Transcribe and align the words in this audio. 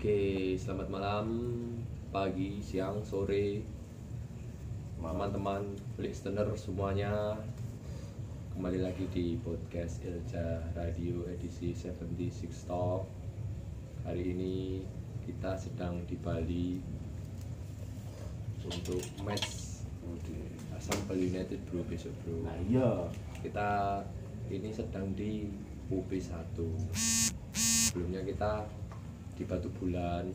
Oke, 0.00 0.56
selamat 0.56 0.88
malam, 0.88 1.28
pagi, 2.08 2.56
siang, 2.64 3.04
sore, 3.04 3.60
teman-teman 4.96 5.76
listener 6.00 6.48
semuanya. 6.56 7.36
Kembali 8.56 8.80
lagi 8.80 9.04
di 9.12 9.36
podcast 9.44 10.00
Ilja 10.00 10.72
Radio 10.72 11.28
edisi 11.28 11.76
76 11.76 12.48
Talk. 12.64 13.04
Hari 14.08 14.24
ini 14.24 14.80
kita 15.28 15.52
sedang 15.60 16.00
di 16.08 16.16
Bali 16.16 16.80
untuk 18.64 19.04
match 19.20 19.84
Asam 20.80 20.96
Bali 21.12 21.28
United 21.28 21.60
bro 21.68 21.84
besok 21.84 22.16
bro. 22.24 22.48
Nah 22.48 22.56
iya, 22.64 23.04
Kita 23.44 24.00
ini 24.48 24.72
sedang 24.72 25.12
di 25.12 25.44
UP1 25.92 26.56
Sebelumnya 27.52 28.24
kita 28.24 28.79
di 29.40 29.48
Batu 29.48 29.72
Bulan 29.72 30.28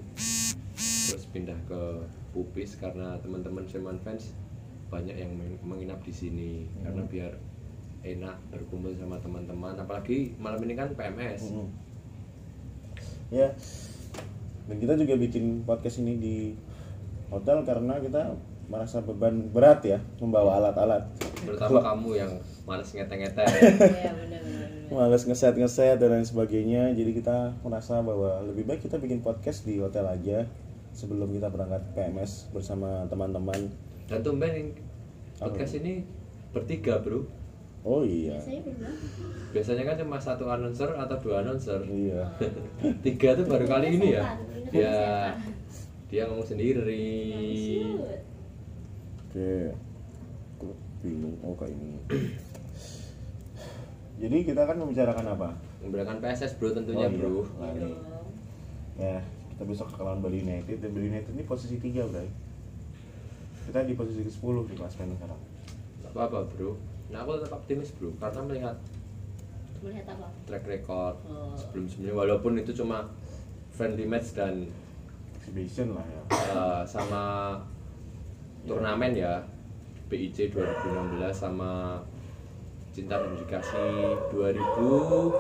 Terus 1.06 1.30
pindah 1.30 1.56
ke 1.64 1.82
Pupis 2.34 2.76
karena 2.76 3.14
teman-teman 3.22 3.64
Seman 3.64 4.02
fans 4.02 4.34
banyak 4.86 5.14
yang 5.14 5.32
meng- 5.32 5.62
menginap 5.64 6.02
di 6.02 6.10
sini 6.10 6.66
Hmm. 6.66 6.82
karena 6.84 7.02
biar 7.06 7.32
enak 8.02 8.38
berkumpul 8.50 8.94
sama 8.94 9.18
teman-teman 9.18 9.74
apalagi 9.76 10.34
malam 10.36 10.62
ini 10.62 10.74
kan 10.74 10.90
PMS 10.92 11.42
Mm-mm. 11.48 11.70
ya. 13.32 13.50
Dan 14.66 14.78
kita 14.78 14.94
juga 14.96 15.14
bikin 15.16 15.62
podcast 15.64 15.98
ini 16.00 16.14
di 16.16 16.38
hotel 17.28 17.62
karena 17.62 17.98
kita 17.98 18.34
merasa 18.66 18.98
beban 19.00 19.50
berat 19.50 19.82
ya 19.82 19.98
membawa 20.18 20.58
alat-alat. 20.60 21.06
Terutama 21.44 21.78
kamu 21.84 22.10
yang 22.16 22.32
males 22.64 22.90
ngete-ngete 22.90 23.44
Iya 23.46 24.12
benar-benar. 24.14 24.70
Males 24.88 25.24
ngeset 25.24 25.56
ngeset 25.56 25.98
dan 25.98 26.10
lain 26.12 26.24
sebagainya. 26.24 26.94
Jadi 26.94 27.12
kita 27.14 27.58
merasa 27.60 28.00
bahwa 28.00 28.40
lebih 28.44 28.64
baik 28.64 28.82
kita 28.82 28.96
bikin 28.96 29.20
podcast 29.20 29.66
di 29.66 29.78
hotel 29.78 30.06
aja 30.06 30.46
sebelum 30.92 31.30
kita 31.30 31.50
berangkat 31.50 31.82
PMS 31.92 32.48
bersama 32.50 33.04
teman-teman. 33.06 33.68
dan 34.06 34.22
tumben 34.22 34.72
podcast 35.36 35.76
ini 35.76 36.06
bertiga 36.52 37.02
bro 37.02 37.26
Oh 37.82 38.02
iya. 38.02 38.38
Biasanya 39.52 39.84
kan 39.84 39.96
cuma 39.98 40.18
satu 40.18 40.46
announcer 40.46 40.90
atau 40.90 41.18
dua 41.20 41.42
announcer 41.42 41.82
Iya. 41.84 42.26
tiga 43.06 43.34
tuh 43.34 43.46
baru 43.46 43.66
kali 43.66 43.94
ini 43.94 44.14
ya 44.14 44.26
dia 44.70 44.94
setan. 45.30 46.10
dia 46.10 46.22
ngomong 46.26 46.46
sendiri. 46.46 47.06
Oke. 49.26 49.70
Aku 49.70 49.85
bingung 51.06 51.38
oh 51.40 51.54
kayak 51.54 51.72
ini. 51.72 52.02
Jadi 54.18 54.38
kita 54.44 54.62
kan 54.64 54.76
membicarakan 54.76 55.28
apa? 55.30 55.50
memberikan 55.80 56.18
PSS 56.18 56.58
bro 56.58 56.74
tentunya 56.74 57.06
Oh, 57.06 57.12
iya. 57.12 57.20
bro 57.20 57.42
Nah, 57.56 57.70
ini. 57.72 57.94
Ya, 58.96 59.18
kita 59.54 59.64
besok 59.64 59.94
lawan 59.96 60.18
Bali 60.18 60.42
United 60.42 60.78
dan 60.80 60.90
Bali 60.90 61.08
United 61.08 61.30
ini 61.30 61.44
posisi 61.44 61.78
3, 61.78 62.02
Bray. 62.08 62.26
Kita 63.66 63.82
di 63.82 63.94
posisi 63.94 64.22
ke-10 64.22 64.56
di 64.66 64.74
klasemen 64.74 65.14
sekarang. 65.14 65.42
Gak 66.02 66.12
apa-apa 66.12 66.40
bro 66.50 66.74
nah 67.06 67.22
aku 67.22 67.38
tetap 67.38 67.54
optimis 67.56 67.94
bro 67.94 68.10
karena 68.16 68.42
melihat 68.42 68.76
Melihat 69.80 70.10
apa? 70.10 70.26
track 70.44 70.66
record 70.66 71.16
Oh. 71.24 71.54
sebelum 71.54 71.86
sebelumnya 71.86 72.14
walaupun 72.16 72.58
itu 72.58 72.74
cuma 72.74 73.06
friendly 73.70 74.04
match 74.04 74.34
dan 74.34 74.66
Exhibition 75.38 75.94
lah 75.94 76.02
ya. 76.04 76.22
eh, 76.34 76.82
sama 76.84 77.54
turnamen 78.66 79.14
ya 79.14 79.38
BIC 80.06 80.54
2016 80.54 81.34
sama 81.34 82.02
Cinta 82.94 83.20
dan 83.20 83.34
Dikasih 83.36 84.16
2016 84.32 85.34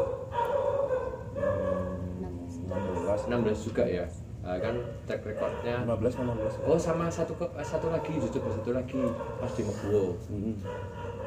Hmm, 2.66 3.45
16, 3.45 3.67
juga 3.67 3.83
ya 3.85 4.05
Nah, 4.45 4.61
kan 4.61 4.77
track 5.09 5.25
recordnya 5.25 5.81
15 5.89 6.13
sama 6.13 6.38
16. 6.38 6.61
Oh 6.69 6.77
sama 6.77 7.09
satu 7.09 7.33
ke 7.33 7.49
eh, 7.49 7.66
satu 7.66 7.89
lagi 7.89 8.13
justru 8.22 8.38
satu 8.45 8.77
lagi 8.77 9.02
pas 9.41 9.49
di 9.49 9.66
Meguwo 9.66 10.13
Hmm. 10.30 10.53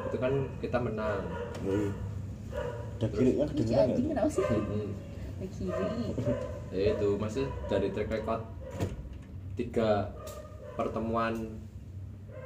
itu 0.07 0.15
kan 0.15 0.31
kita 0.63 0.79
menang. 0.79 1.27
Jadi 1.59 1.91
ada 2.95 3.07
kirinya 3.11 3.43
Ih, 3.43 3.49
kedengeran 3.51 3.87
kenapa 4.07 4.29
sih? 4.31 4.43
Hmm. 4.47 4.89
Ke 5.35 5.45
kiri. 5.51 6.15
Ya 6.71 6.95
itu 6.95 7.09
masih 7.19 7.45
dari 7.67 7.91
track 7.91 8.07
record 8.07 8.41
tiga 9.59 10.15
pertemuan 10.79 11.59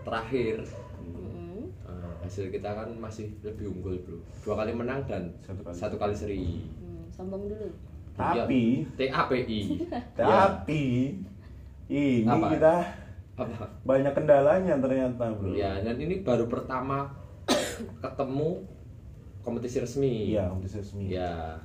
terakhir 0.01 0.65
Mm-mm. 1.05 1.67
eh, 1.83 2.11
hasil 2.21 2.47
kita 2.47 2.69
kan 2.69 2.89
masih 2.93 3.27
lebih 3.41 3.69
unggul 3.69 3.95
bro 3.99 4.17
dua 4.41 4.55
kali 4.57 4.71
menang 4.71 5.03
dan 5.03 5.27
Satu 5.39 5.61
kali. 5.61 5.75
satu 5.75 5.95
kali 5.97 6.13
seri 6.13 6.43
Hmm, 6.75 7.03
sombong 7.09 7.47
dulu. 7.47 7.69
Tapi, 8.13 8.85
Iya, 8.93 9.09
TAPI 9.17 9.59
Ya, 10.13 10.47
tapi 10.49 10.83
ini 11.89 12.23
Apa? 12.23 12.47
kita 12.49 12.75
apa 13.33 13.65
banyak 13.83 14.13
kendalanya 14.13 14.77
ternyata, 14.77 15.25
Bro. 15.31 15.51
ya 15.51 15.81
dan 15.81 15.97
ini 15.97 16.21
baru 16.21 16.45
pertama 16.45 17.09
ketemu 17.99 18.61
kompetisi 19.41 19.81
resmi 19.81 20.31
Iya, 20.31 20.47
kompetisi 20.47 20.77
resmi. 20.79 21.05
ya 21.09 21.57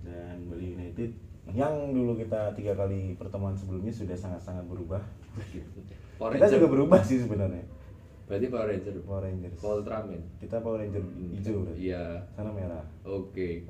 dan 0.00 0.44
Bali 0.46 0.76
United 0.76 1.10
yang 1.50 1.72
dulu 1.90 2.12
kita 2.14 2.52
tiga 2.52 2.72
kali 2.74 3.12
pertemuan 3.14 3.52
sebelumnya 3.52 3.88
sudah 3.90 4.12
sangat-sangat 4.12 4.64
berubah. 4.64 5.00
Kita 6.14 6.46
juga 6.46 6.66
berubah 6.66 7.00
sih 7.00 7.18
sebenarnya. 7.18 7.64
Berarti 8.24 8.46
Power 8.48 8.66
Ranger 8.72 8.94
Power 9.04 9.22
Rangers. 9.28 9.60
Paul 9.60 9.84
Ultraman 9.84 10.22
Kita 10.40 10.56
Power 10.64 10.80
Ranger 10.80 11.04
hijau 11.36 11.64
berarti. 11.64 11.78
iya 11.80 12.24
Sana 12.32 12.50
merah. 12.50 12.84
Oke. 13.04 13.68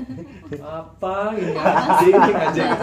Apa 0.62 1.34
ini 1.34 1.54
anjing 1.58 2.14
anjing? 2.14 2.70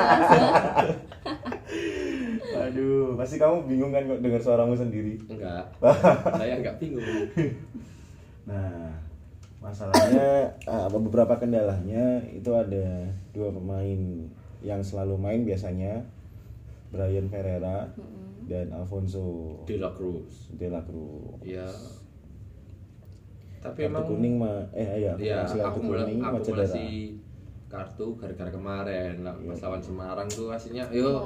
Aduh, 2.53 3.17
pasti 3.17 3.35
kamu 3.39 3.66
bingung 3.66 3.91
kan 3.91 4.06
kok 4.06 4.22
dengar 4.22 4.41
suaramu 4.44 4.75
sendiri. 4.75 5.17
Enggak. 5.31 5.63
Saya 6.39 6.59
enggak 6.59 6.78
bingung. 6.78 7.03
Nah, 8.44 8.91
masalahnya 9.63 10.59
ah, 10.67 10.88
beberapa 10.91 11.39
kendalanya 11.39 12.19
itu 12.35 12.51
ada 12.51 13.07
dua 13.31 13.50
pemain 13.56 14.00
yang 14.63 14.79
selalu 14.83 15.16
main 15.19 15.41
biasanya 15.47 16.03
Brian 16.91 17.28
Ferreira 17.28 17.89
dan 18.46 18.68
Alfonso 18.72 19.24
De 19.64 19.76
La 19.78 19.92
Cruz. 19.92 20.52
De 20.52 20.68
La 20.68 20.81
Cruz. 20.81 21.40
Ya. 21.42 21.68
Tapi 23.58 23.80
Kartu 23.80 23.90
emang 23.90 24.04
kuning 24.06 24.36
mah 24.36 24.59
eh 24.72 24.88
iya, 25.00 25.12
ya 25.16 25.36
hasil 25.42 25.59
kartu 25.62 25.80
kuning 25.81 26.20
mah 26.20 26.36
cedera. 26.38 26.68
kartu 27.70 28.06
gara-gara 28.16 28.52
kemarin 28.52 29.24
lah 29.24 29.34
Iya. 29.34 29.50
pas 29.50 29.59
lawan 29.62 29.81
Semarang 29.81 30.28
tuh 30.28 30.48
hasilnya 30.48 30.86
yo 30.92 31.26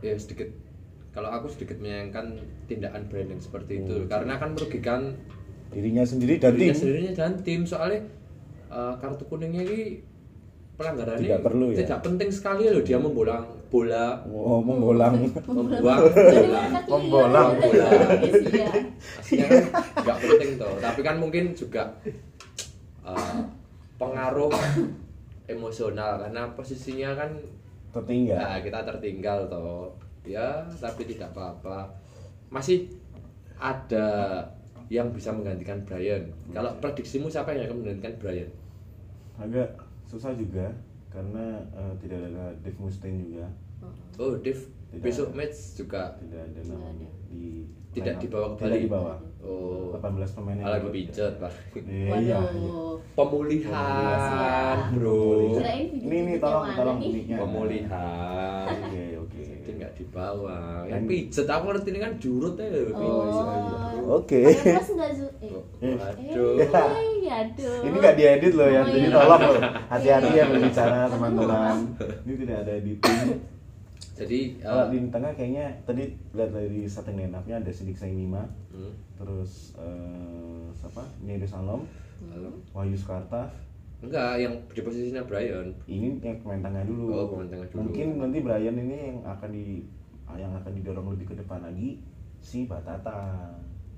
ya 0.00 0.16
sedikit 0.16 0.48
kalau 1.10 1.30
aku 1.30 1.46
sedikit 1.46 1.78
menyayangkan 1.78 2.34
tindakan 2.66 3.06
branding 3.06 3.38
seperti 3.38 3.78
itu 3.78 3.94
Oh, 3.94 4.06
karena 4.06 4.36
kan 4.36 4.52
merugikan 4.52 5.14
Dirinya 5.68 6.02
sendiri 6.02 6.36
dan 6.36 6.52
dirinya 6.52 6.66
tim. 6.68 6.80
sendirinya 6.80 7.12
dan 7.14 7.32
tim 7.40 7.60
soalnya 7.62 8.00
eh, 8.66 8.94
kartu 8.96 9.22
kuningnya 9.24 9.62
ini 9.62 10.02
pelanggarannya 10.74 11.22
Tidak 11.22 11.40
perlu 11.40 11.66
ya? 11.70 11.76
tidak 11.84 11.98
penting 12.02 12.28
sekali 12.28 12.64
loh 12.66 12.82
dia 12.82 12.98
membolang 12.98 13.44
bola. 13.66 14.22
Oh, 14.30 14.62
membolang. 14.62 15.14
membuang. 15.46 16.00
Bola 16.06 16.62
Membolang. 16.86 17.48
Bola. 17.58 17.88
Iya. 18.22 18.68
aslinya 19.20 19.46
kan 19.50 19.64
nggak 20.02 20.18
penting 20.22 20.50
tuh 20.56 20.74
tapi 20.78 21.00
kan 21.02 21.16
mungkin 21.18 21.44
juga 21.52 21.82
eh, 23.02 23.38
pengaruh 23.98 24.52
emosional 25.46 26.18
karena 26.22 26.42
posisinya 26.54 27.14
kan 27.14 27.30
Tertinggal. 27.94 28.36
ya 28.36 28.48
kita 28.60 28.78
tertinggal 28.84 29.48
toh. 29.48 29.88
Ya 30.26 30.62
tapi 30.78 31.06
tidak 31.06 31.32
apa-apa. 31.32 31.86
Masih 32.50 32.90
ada 33.56 34.42
yang 34.92 35.10
bisa 35.10 35.32
menggantikan 35.34 35.82
Brian. 35.82 36.28
Kalau 36.52 36.70
prediksimu 36.78 37.26
siapa 37.26 37.54
yang 37.54 37.66
akan 37.66 37.78
menggantikan 37.82 38.14
Brian? 38.20 38.50
Agak 39.40 39.74
susah 40.06 40.30
juga 40.36 40.70
karena 41.16 41.44
eh, 41.72 41.92
tidak 41.98 42.20
ada 42.26 42.44
Dave 42.60 42.76
Mustaine 42.78 43.18
juga. 43.22 43.48
oh 44.16 44.36
Dev 44.36 44.60
Tidak. 44.86 45.00
besok 45.02 45.28
match 45.32 45.58
juga 45.74 46.12
Tidak 46.14 46.42
ada 46.42 46.60
namanya 46.66 47.08
di 47.26 47.64
Tidak 47.90 48.16
dibawa 48.18 48.46
ke 48.50 48.56
Tidak 48.58 48.70
Bali? 48.70 48.84
dibawa. 48.84 49.14
oh 49.40 49.94
18 49.94 50.04
pemain 50.34 50.54
yang 50.54 50.68
lagi 50.68 50.88
pijet 50.90 51.32
pak 51.36 51.52
Eh, 51.78 52.12
Iya. 52.22 52.36
Waduh. 52.36 52.96
pemulihan 53.12 54.76
bro 54.92 55.20
Ini 55.48 56.04
ini 56.04 56.30
yang 56.30 56.38
tolong 56.38 56.66
tolong 56.70 56.98
nih? 56.98 57.10
mic-nya. 57.14 57.36
pemulihan 57.38 58.68
Oke, 58.68 59.04
oke. 59.18 59.44
jadi 59.56 59.70
nggak 59.74 59.92
dibawa 59.94 60.56
yang 60.84 61.04
pijet 61.04 61.46
aku 61.46 61.64
ngerti 61.66 61.88
ini 61.90 61.98
kan 61.98 62.12
jurut 62.16 62.54
ya 62.54 62.68
Oh. 62.92 64.16
Oke. 64.16 64.40
Pakai 64.44 64.72
plus 64.72 64.88
nggak 64.92 65.10
Zu? 65.14 65.26
Aduh. 67.28 67.80
Ini 67.86 67.96
nggak 67.96 68.16
diedit 68.16 68.52
loh 68.54 68.68
ya, 68.68 68.80
Oh, 68.82 68.88
jadi 68.88 69.06
iya. 69.08 69.14
tolong 69.14 69.40
loh. 69.42 69.62
Hati-hati 69.90 70.30
ya 70.32 70.44
berbicara 70.48 71.00
teman-teman. 71.10 71.76
Ini 72.26 72.34
tidak 72.44 72.56
ada 72.64 72.72
editing. 72.78 73.20
jadi 74.16 74.38
Kalau 74.64 74.84
eh, 74.88 74.88
di 74.96 74.98
tengah 75.12 75.32
kayaknya 75.36 75.66
tadi 75.84 76.08
lihat 76.32 76.50
dari 76.56 76.88
setting 76.88 77.16
line 77.20 77.36
up-nya 77.36 77.60
ada 77.60 77.68
Sidik 77.68 78.00
Sainima, 78.00 78.48
hmm, 78.72 78.92
terus 79.20 79.76
eh, 79.76 80.64
siapa? 80.72 81.04
Nede 81.20 81.44
Salom, 81.44 81.84
halo. 82.32 82.48
Wahyu 82.72 82.96
Sukarta, 82.96 83.52
enggak 84.00 84.40
yang 84.40 84.56
di 84.72 84.80
posisinya 84.80 85.20
Brian 85.28 85.68
ini 85.84 86.16
yang 86.24 86.40
pemain 86.40 86.64
tengah 86.64 86.88
dulu. 86.88 87.12
Oh, 87.12 87.24
pemain 87.28 87.48
tengah 87.52 87.68
dulu. 87.68 87.92
Mungkin 87.92 88.08
nanti 88.16 88.38
Brian 88.40 88.76
ini 88.80 88.96
yang 89.12 89.18
akan 89.20 89.50
di 89.52 89.84
yang 90.36 90.52
akan 90.56 90.72
didorong 90.74 91.12
lebih 91.12 91.32
ke 91.32 91.34
depan 91.36 91.60
lagi 91.64 92.00
si 92.40 92.64
Batata. 92.64 93.52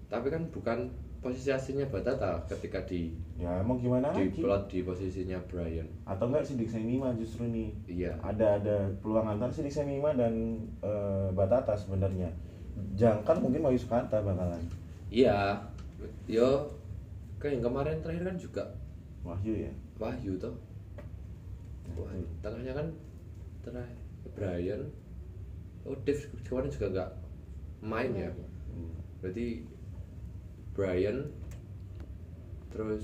tapi 0.08 0.32
kan 0.32 0.40
bukan 0.48 0.88
posisi 1.28 1.48
aslinya 1.48 1.86
Batata 1.86 2.40
ketika 2.48 2.80
di 2.82 3.12
Ya 3.36 3.60
mau 3.60 3.76
gimana 3.76 4.10
di 4.10 4.26
lagi? 4.26 4.40
plot 4.40 4.62
di 4.66 4.80
posisinya 4.80 5.38
Brian 5.44 5.84
Atau 6.02 6.26
enggak 6.26 6.42
si 6.42 6.56
Dixie 6.56 6.80
Mima 6.80 7.12
justru 7.12 7.44
nih. 7.44 7.69
iya 7.86 8.16
Ada 8.19 8.58
ada 8.58 8.76
peluang 8.98 9.28
antara 9.28 9.52
si 9.52 9.60
Dixie 9.60 9.84
Mima 9.84 10.10
dan 10.12 10.32
eh, 10.80 11.28
Batata 11.30 11.72
sebenarnya. 11.72 12.32
Jangkar 12.94 13.38
mungkin 13.38 13.60
mau 13.60 13.70
Yusukanta 13.70 14.19
bakalan. 14.19 14.62
iya 15.08 15.60
yo 16.26 16.69
kayak 17.36 17.56
yang 17.56 17.64
kemarin 17.64 17.96
terakhir 17.98 18.25
kan 18.25 18.36
juga 18.36 18.64
Wahyu 19.20 19.64
ya. 19.64 19.72
Wahyu 19.96 20.36
toh 20.36 20.52
Wah, 21.94 22.12
tengahnya 22.38 22.72
kan 22.72 22.86
terakhir 23.60 23.98
Brian 24.36 24.82
oh 25.82 25.96
Dave 26.04 26.20
kemarin 26.44 26.69
juga 26.69 26.86
nggak 26.88 27.10
main 27.80 28.12
ya 28.12 28.30
Hmm. 28.69 28.92
berarti 29.19 29.64
Brian 30.78 31.26
terus 32.70 33.02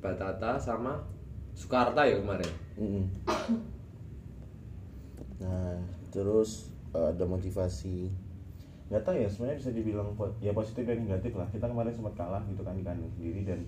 Batata 0.00 0.56
sama 0.56 1.04
Sukarta 1.52 2.08
ya 2.08 2.16
kemarin 2.16 2.48
Mm-mm. 2.80 3.04
Nah, 5.40 5.76
terus 6.12 6.72
eh, 6.96 7.08
ada 7.12 7.24
motivasi. 7.28 8.08
Gak 8.86 9.02
tau 9.02 9.18
ya, 9.18 9.26
sebenarnya 9.26 9.58
bisa 9.60 9.70
dibilang 9.74 10.14
ya 10.38 10.54
positif 10.54 10.86
dan 10.86 11.02
negatif 11.02 11.34
lah. 11.34 11.48
Kita 11.50 11.66
kemarin 11.66 11.92
sempat 11.92 12.14
kalah 12.14 12.42
gitu 12.46 12.62
kan 12.62 12.78
di 12.78 12.84
kandang 12.86 13.10
sendiri 13.12 13.42
dan 13.44 13.60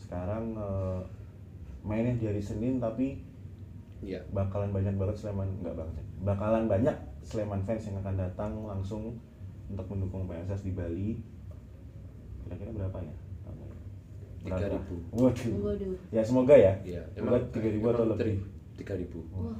sekarang 0.00 0.56
eh, 0.56 1.00
mainnya 1.84 2.16
di 2.16 2.24
hari 2.26 2.42
Senin 2.42 2.80
tapi 2.80 3.20
iya 4.00 4.20
bakalan 4.32 4.72
banyak 4.72 4.96
banget 4.96 5.16
Sleman 5.20 5.48
nggak 5.64 5.76
banget 5.76 5.94
ya. 6.00 6.04
bakalan 6.24 6.64
banyak 6.64 6.96
Sleman 7.24 7.60
fans 7.64 7.88
yang 7.88 8.00
akan 8.04 8.16
datang 8.20 8.52
langsung 8.64 9.16
untuk 9.68 9.86
mendukung 9.92 10.26
PSS 10.28 10.64
di 10.64 10.72
Bali. 10.72 11.10
Kira-kira 12.44 12.70
berapa 12.72 12.98
ya? 13.00 13.14
Berapa? 14.44 14.76
3.000. 14.76 15.14
Waduh. 15.14 15.52
Waduh. 15.62 15.94
Ya 16.10 16.22
semoga 16.22 16.54
ya. 16.54 16.72
iya 16.82 17.02
Semoga 17.10 17.40
3000 17.50 17.80
atau 17.90 18.06
lebih. 18.06 18.38
tiga 18.74 18.94
ribu 18.94 19.22
Wah. 19.30 19.54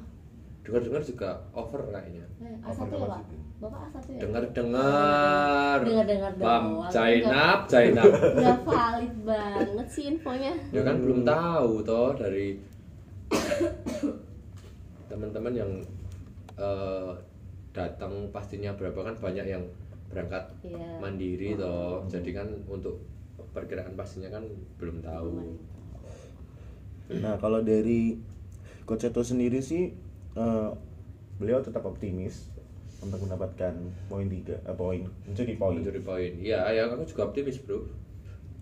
dengar-dengar 0.59 0.99
juga 0.99 1.29
over 1.51 1.87
kayaknya 1.87 2.27
Eh, 2.35 2.51
Over 2.61 2.83
A1 2.83 2.91
ya, 2.91 3.07
Pak? 3.07 3.21
Bapak 3.57 3.79
A1 3.87 3.95
ya? 4.05 4.19
dengar-dengar 4.19 5.77
Dengar-dengar 5.79 6.31
Bam 6.35 6.63
doang. 6.67 6.91
Zainab 6.91 7.59
Zainab 7.65 8.11
Udah 8.11 8.57
valid 8.59 9.15
banget 9.23 9.87
sih 9.87 10.03
infonya. 10.09 10.51
ya 10.69 10.81
kan 10.83 10.99
belum 10.99 11.23
tahu 11.23 11.71
toh 11.81 12.11
dari 12.13 12.59
teman-teman 15.07 15.53
yang 15.55 15.71
eh, 16.55 17.11
datang 17.71 18.11
pastinya 18.29 18.71
berapa 18.73 18.99
kan 19.01 19.15
banyak 19.17 19.45
yang 19.47 19.63
berangkat 20.09 20.43
Iya. 20.61 20.99
mandiri 20.99 21.55
toh. 21.55 22.05
Jadi 22.07 22.29
kan 22.31 22.47
untuk 22.65 23.01
perkiraan 23.51 23.95
pastinya 23.95 24.29
kan 24.29 24.43
belum 24.77 24.99
tahu. 24.99 25.55
Nah 27.21 27.37
kalau 27.37 27.61
dari 27.61 28.17
Coach 28.85 29.05
Eto 29.05 29.21
sendiri 29.21 29.61
sih 29.61 29.93
eh, 30.35 30.69
beliau 31.37 31.59
tetap 31.61 31.85
optimis 31.85 32.49
untuk 32.99 33.21
mendapatkan 33.27 33.75
poin 34.07 34.25
tiga, 34.25 34.55
eh, 34.61 34.73
poin 34.73 35.05
mencuri 35.23 35.53
poin. 35.55 35.75
mencuri 35.77 36.01
poin. 36.01 36.31
Iya 36.37 36.59
ya 36.71 36.81
aku 36.89 37.05
juga 37.05 37.29
optimis 37.29 37.61
bro. 37.61 37.85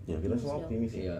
Ya 0.04 0.16
kita 0.20 0.36
semua 0.36 0.60
optimis 0.60 0.92
ya. 0.92 1.00
iya. 1.00 1.18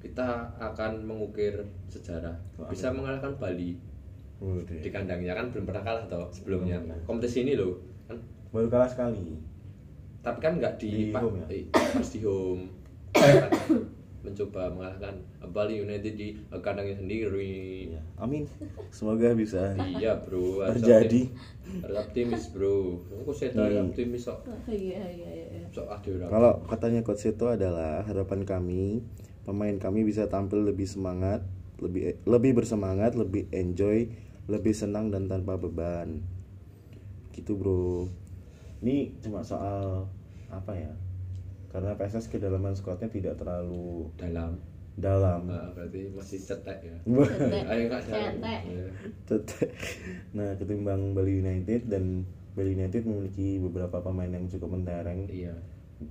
Kita 0.00 0.48
akan 0.56 1.04
mengukir 1.04 1.52
sejarah. 1.86 2.32
Bisa 2.70 2.88
mengalahkan 2.88 3.36
Bali. 3.36 3.76
Waduh. 4.40 4.72
di 4.72 4.88
kandangnya 4.88 5.36
kan 5.36 5.52
belum 5.52 5.68
pernah 5.68 5.84
kalah 5.84 6.04
toh 6.08 6.24
sebelumnya. 6.32 6.80
Kompetisi 7.04 7.44
ini 7.44 7.60
loh 7.60 7.76
kan? 8.08 8.16
Baru 8.48 8.72
kalah 8.72 8.88
sekali. 8.88 9.36
Tapi 10.20 10.38
kan 10.38 10.52
nggak 10.56 10.74
di, 10.76 11.08
Di 11.08 11.14
home 11.14 11.36
ya? 11.40 11.46
eh, 11.50 11.64
pas 11.72 12.04
di 12.06 12.20
home 12.20 12.64
Kan 13.10 13.50
mencoba 14.22 14.68
mengalahkan 14.68 15.16
Bali 15.48 15.80
United 15.80 16.12
di 16.12 16.36
kandangnya 16.52 16.92
sendiri 16.94 17.88
Iya. 17.88 18.00
Amin. 18.16 18.44
Semoga 18.90 19.32
bisa. 19.32 19.72
iya 19.80 20.12
bro 20.14 20.60
Terjadi. 20.70 21.32
harus 21.80 21.96
optimis 21.98 22.52
bro 22.52 23.00
aku 23.16 23.32
saya 23.32 23.56
Hmm. 23.56 23.88
optimis 23.88 24.28
kok 24.28 24.44
Oh, 24.44 24.58
Iya, 24.68 25.00
iya, 25.08 25.28
iya. 25.48 25.62
sok 25.68 25.88
ada 25.88 26.08
orang 26.10 26.28
Kalau 26.28 26.52
katanya 26.66 27.00
Coach 27.00 27.24
Eto 27.24 27.48
adalah 27.48 28.04
harapan 28.04 28.44
kami 28.44 29.00
pemain 29.40 29.72
kami 29.74 30.04
bisa 30.04 30.28
tampil 30.28 30.62
lebih 30.62 30.84
semangat, 30.84 31.40
lebih 31.78 32.20
lebih 32.22 32.52
bersemangat, 32.54 33.16
lebih 33.16 33.48
enjoy, 33.50 34.12
lebih 34.46 34.72
senang 34.72 35.08
dan 35.08 35.26
tanpa 35.26 35.56
beban. 35.56 36.20
Gitu 37.32 37.56
bro. 37.56 38.04
Ini 38.80 38.96
cuma 39.20 39.40
soal 39.40 40.08
apa 40.48 40.72
ya? 40.72 40.90
Karena 41.68 41.94
PSS 41.94 42.26
kedalaman 42.28 42.74
squadnya 42.74 43.06
tidak 43.06 43.36
terlalu 43.36 44.10
dalam 44.16 44.58
dalam. 44.96 45.46
nah, 45.46 45.70
berarti 45.72 46.12
masih 46.12 46.36
cetek 46.36 46.78
ya 46.82 46.96
Cetek. 47.30 47.62
ayo 47.64 47.82
nggak 47.88 48.02
Cetek. 48.04 48.60
Iya. 48.66 48.86
Tet- 49.24 49.72
nah 50.36 50.50
ketimbang 50.58 51.14
Bali 51.14 51.40
United 51.40 51.88
dan 51.88 52.26
Bali 52.52 52.74
United 52.74 53.06
memiliki 53.06 53.56
beberapa 53.60 54.02
pemain 54.02 54.28
yang 54.28 54.44
cukup 54.44 54.76
mentereng. 54.76 55.24
iya 55.30 55.54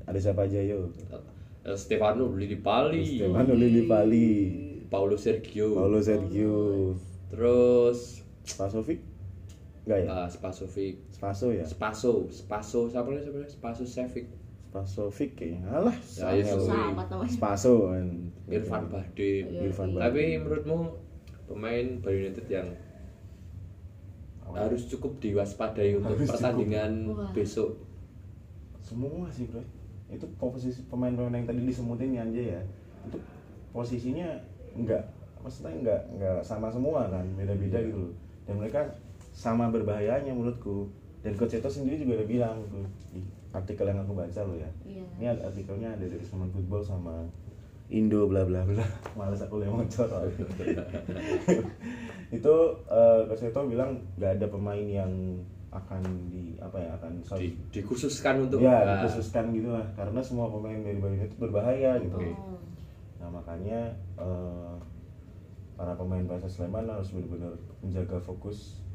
Ada 0.07 0.31
siapa 0.31 0.48
aja 0.48 0.57
yo? 0.63 0.89
Eh, 1.60 1.75
Stefano 1.75 2.31
beli 2.31 2.48
di 2.48 2.57
Bali 2.57 3.19
Stefano 3.19 3.51
Lili 3.54 3.83
Pali, 3.83 4.30
Paulo 4.88 5.19
Sergio 5.19 5.75
Paulo 5.75 6.00
Sergio, 6.00 6.95
terus 7.30 8.24
Spasovic, 8.42 9.04
enggak 9.90 10.00
ya? 10.06 10.10
ah, 10.14 10.28
Spasovic 10.30 10.96
Spaso 11.10 11.50
ya? 11.50 11.66
Spaso 11.66 12.30
Spaso 12.30 12.86
siapa 12.86 13.10
lagi 13.10 13.26
siapa 13.26 13.42
lagi? 13.42 13.50
Spaso 13.50 13.84
Sevic 15.10 15.34
kayaknya. 15.34 15.66
Alah, 15.66 15.98
Ya, 16.14 16.30
ya, 16.30 16.46
Sangel. 16.46 16.62
sorry. 16.62 16.94
Sama. 16.94 17.26
Spaso 17.26 17.74
kan. 17.90 18.08
Irfan 18.46 18.84
Bahdim 18.86 19.46
Iya, 19.50 19.62
Irfan 19.66 19.90
iya. 19.90 19.94
Bahdim. 19.98 20.06
tapi 20.06 20.22
menurutmu 20.38 20.78
pemain 21.50 21.86
Bali 22.00 22.18
United 22.24 22.46
yang 22.46 22.70
harus 24.50 24.86
cukup 24.86 25.18
diwaspadai 25.18 25.94
untuk 25.96 26.14
Harus 26.16 26.30
pertandingan 26.30 26.92
Wah. 27.08 27.30
besok 27.34 27.82
semua 28.80 29.30
sih 29.30 29.46
bro. 29.46 29.62
Itu 30.10 30.26
posisi 30.36 30.82
pemain-pemain 30.86 31.34
yang 31.36 31.46
tadi 31.46 31.62
disebutin 31.62 32.18
aja 32.18 32.42
ya. 32.58 32.62
Itu 33.06 33.18
posisinya 33.70 34.38
enggak 34.74 35.06
maksudnya 35.40 35.74
enggak 35.76 36.02
enggak 36.10 36.38
sama 36.42 36.70
semua 36.70 37.06
kan, 37.08 37.26
beda-beda 37.34 37.78
gitu 37.80 38.10
loh. 38.10 38.14
Dan 38.46 38.58
mereka 38.58 38.82
sama 39.40 39.72
berbahayanya 39.72 40.36
menurutku. 40.36 40.92
Dan 41.24 41.40
Coach 41.40 41.56
Eto 41.56 41.72
sendiri 41.72 42.04
juga 42.04 42.20
udah 42.20 42.28
bilang 42.28 42.58
tuh 42.68 42.84
di 43.16 43.24
artikel 43.56 43.88
yang 43.88 44.04
aku 44.04 44.12
baca 44.12 44.42
loh 44.44 44.60
ya. 44.60 44.68
Iya. 44.84 45.06
Ini 45.16 45.26
ada 45.31 45.42
artikelnya 45.48 45.96
ada 45.96 46.04
dari 46.04 46.26
Semen 46.28 46.52
Football 46.52 46.84
sama 46.84 47.24
Indo 47.88 48.28
bla 48.28 48.44
bla 48.44 48.68
bla. 48.68 48.84
Males 49.19 49.40
aku 49.40 49.64
lihat 49.64 49.72
motor. 49.72 50.08
itu 52.36 52.56
eh 52.92 53.22
Coach 53.31 53.48
Eto 53.48 53.64
bilang 53.64 54.04
nggak 54.19 54.44
ada 54.44 54.48
pemain 54.52 54.84
yang 54.84 55.12
akan 55.69 56.02
di 56.34 56.58
apa 56.58 56.81
ya 56.81 56.90
akan 56.98 57.22
di, 57.38 57.54
dikhususkan 57.69 58.50
untuk 58.50 58.58
ya 58.58 58.81
ah, 58.81 59.06
dikhususkan 59.06 59.54
gitu 59.54 59.69
lah 59.69 59.86
karena 59.94 60.18
semua 60.18 60.50
pemain 60.50 60.81
dari 60.81 60.98
Bali 61.00 61.16
itu 61.16 61.36
berbahaya 61.40 61.96
gitu. 62.04 62.19
Oke. 62.19 62.34
Oh. 62.36 62.60
Nah 63.22 63.30
makanya 63.40 63.94
eh, 64.18 64.76
para 65.80 65.96
pemain 65.96 66.26
PSS 66.28 66.60
Sleman 66.60 66.90
harus 66.92 67.14
benar-benar 67.16 67.54
menjaga 67.80 68.18
fokus 68.19 68.89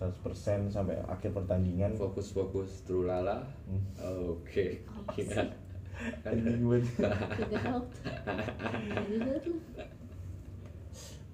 100% 0.00 0.72
sampai 0.72 0.96
akhir 1.04 1.36
pertandingan. 1.36 1.92
fokus-fokus 1.92 2.88
trulala 2.88 3.44
Hmm. 3.68 3.84
oke 4.32 4.80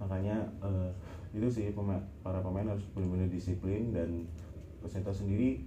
makanya 0.02 0.42
eh, 0.66 0.90
itu 1.38 1.46
sih 1.46 1.70
pema- 1.70 2.02
para 2.26 2.42
pemain 2.42 2.74
harus 2.74 2.82
benar-benar 2.90 3.30
disiplin 3.30 3.94
dan 3.94 4.26
Peseta 4.82 5.14
sendiri 5.14 5.62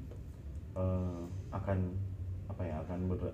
eh, 0.75 1.22
akan 1.56 1.79
apa 2.51 2.68
ya 2.68 2.84
akan 2.84 3.08
ber 3.08 3.32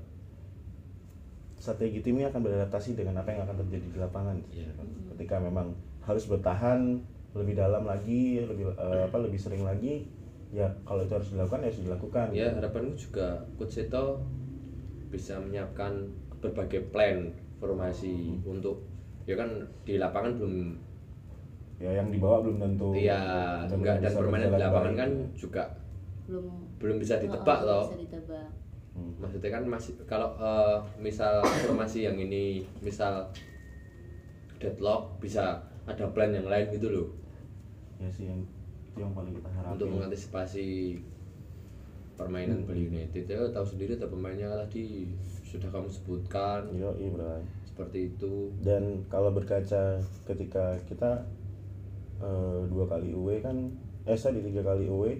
strategi 1.57 2.05
timnya 2.05 2.29
akan 2.29 2.45
beradaptasi 2.45 2.93
dengan 2.93 3.25
apa 3.25 3.33
yang 3.33 3.49
akan 3.49 3.65
terjadi 3.65 3.87
di 3.89 3.97
lapangan. 3.97 4.37
Iya. 4.53 4.69
ketika 5.17 5.41
memang 5.41 5.73
harus 6.05 6.29
bertahan 6.29 7.01
lebih 7.35 7.53
dalam 7.53 7.83
lagi 7.83 8.39
lebih 8.41 8.71
eh, 8.71 9.03
apa 9.03 9.17
lebih 9.19 9.35
sering 9.35 9.61
lagi 9.61 10.07
ya 10.49 10.65
kalau 10.81 11.03
itu 11.03 11.11
harus 11.11 11.29
dilakukan 11.29 11.59
ya 11.59 11.67
harus 11.67 11.81
dilakukan 11.83 12.27
ya 12.31 12.47
harapanku 12.49 12.95
juga 12.95 13.27
Coach 13.53 13.75
Seto 13.75 14.23
bisa 15.07 15.35
menyiapkan 15.37 16.07
berbagai 16.39 16.89
plan 16.89 17.29
formasi 17.57 18.35
Hmm. 18.35 18.51
untuk 18.51 18.83
ya 19.23 19.35
kan 19.35 19.49
di 19.83 19.97
lapangan 19.97 20.37
belum 20.37 20.55
ya 21.75 21.91
yang 21.93 22.07
dibawa 22.07 22.39
belum 22.39 22.57
tentu 22.57 22.95
Iya, 22.95 23.19
enggak 23.67 23.99
dan 23.99 24.11
permainan 24.13 24.49
di 24.49 24.59
lapangan 24.61 24.87
baik. 24.87 25.01
kan 25.01 25.11
juga 25.33 25.63
Belum 26.25 26.45
belum 26.77 26.97
bisa 26.97 27.19
ditebak 27.19 27.59
Oh, 27.59 27.65
loh. 27.65 27.85
Bisa 27.85 27.99
ditebak. 28.01 28.47
Hmm. 28.95 29.11
Maksudnya 29.19 29.49
kan 29.51 29.63
masih 29.65 29.91
kalau 30.05 30.29
eh, 30.35 30.77
misal 30.97 31.43
formasi 31.43 32.07
yang 32.07 32.15
ini 32.15 32.63
misal 32.79 33.27
deadlock 34.55 35.19
bisa 35.19 35.59
ada 35.85 36.05
plan 36.07 36.31
yang 36.31 36.47
lain 36.47 36.71
gitu 36.71 36.87
loh 36.89 37.07
ya 38.05 38.11
sih 38.11 38.25
yang 38.27 38.41
itu 38.87 38.97
yang 38.97 39.11
paling 39.11 39.33
kita 39.33 39.49
harapin 39.51 39.73
untuk 39.73 39.87
mengantisipasi 39.91 40.67
permainan 42.15 42.57
Hmm. 42.57 42.67
Bali 42.69 42.81
United 42.85 43.23
ya 43.25 43.39
tahu 43.49 43.65
sendiri 43.65 43.91
ada 43.93 44.07
pemainnya 44.07 44.47
tadi 44.57 45.11
sudah 45.43 45.67
kamu 45.67 45.89
sebutkan 45.89 46.61
Yo, 46.71 46.95
iya 46.95 47.09
bro. 47.09 47.43
seperti 47.65 47.99
itu 48.09 48.53
dan 48.61 49.03
kalau 49.05 49.29
berkaca 49.29 49.99
ketika 50.23 50.79
kita 50.85 51.27
eh, 52.17 52.59
dua 52.65 52.85
kali 52.87 53.11
away 53.11 53.39
kan 53.39 53.67
eh 54.05 54.15
sorry 54.15 54.39
tiga 54.39 54.63
kali 54.63 54.87
away 54.87 55.19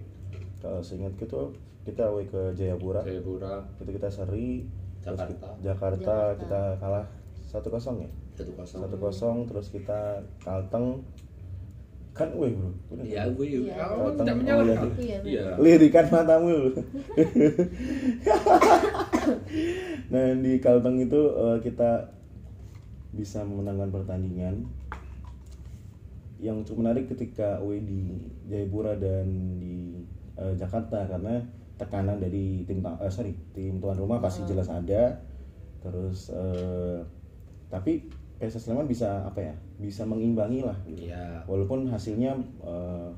kalau 0.58 0.80
seingatku 0.80 1.26
tuh 1.26 1.52
kita 1.84 2.08
away 2.08 2.24
ke 2.24 2.54
Jayapura 2.54 3.04
Jayapura 3.04 3.60
itu 3.76 3.92
kita 3.92 4.08
seri 4.08 4.64
terus 5.00 5.20
Jakarta. 5.20 5.28
kita- 5.28 5.56
Jakarta, 5.62 6.16
Jakarta. 6.32 6.40
kita 6.40 6.62
kalah 6.80 7.06
satu 7.46 7.68
kosong 7.70 7.98
ya 8.00 8.10
satu 8.34 8.52
kosong 8.54 8.80
satu 8.82 8.96
kosong 8.98 9.38
terus 9.46 9.68
kita 9.70 10.00
Kalteng 10.40 11.04
kan 12.16 12.32
away 12.32 12.56
bro. 12.56 12.72
Bener 12.88 13.04
ya 13.12 13.28
kan? 13.28 13.36
gue 13.36 13.46
Iya. 13.46 13.76
kamu 13.76 14.08
tidak 14.16 14.32
oh, 14.32 14.40
menyalahkan. 14.40 14.88
Itu 14.88 15.04
ya, 15.04 15.18
iya. 15.28 15.46
Lirikan 15.60 16.06
matamu. 16.08 16.56
Nah 20.06 20.38
di 20.38 20.62
Kalteng 20.62 21.02
itu 21.02 21.18
eh, 21.18 21.58
kita 21.66 22.14
bisa 23.12 23.44
memenangkan 23.44 23.90
pertandingan. 23.92 24.70
Yang 26.40 26.72
cukup 26.72 26.88
menarik 26.88 27.10
ketika 27.12 27.60
away 27.60 27.82
di 27.82 28.16
Jayapura 28.48 28.96
dan 28.96 29.58
di 29.60 30.06
eh, 30.40 30.54
Jakarta 30.56 31.10
karena 31.10 31.42
tekanan 31.76 32.22
dari 32.22 32.64
tim 32.64 32.80
eh, 32.80 33.12
sorry 33.12 33.36
tim 33.52 33.84
tuan 33.84 34.00
rumah 34.00 34.24
pasti 34.24 34.48
jelas 34.48 34.72
ada. 34.72 35.20
Terus 35.82 36.32
eh, 36.32 37.02
tapi 37.68 38.08
PSS 38.36 38.64
Sleman 38.66 38.86
bisa 38.86 39.24
apa 39.24 39.40
ya 39.42 39.54
bisa 39.78 40.04
mengimbangi 40.04 40.62
lah 40.62 40.76
gitu 40.86 41.08
Iya. 41.08 41.44
walaupun 41.46 41.88
hasilnya 41.88 42.36
eh, 42.62 43.10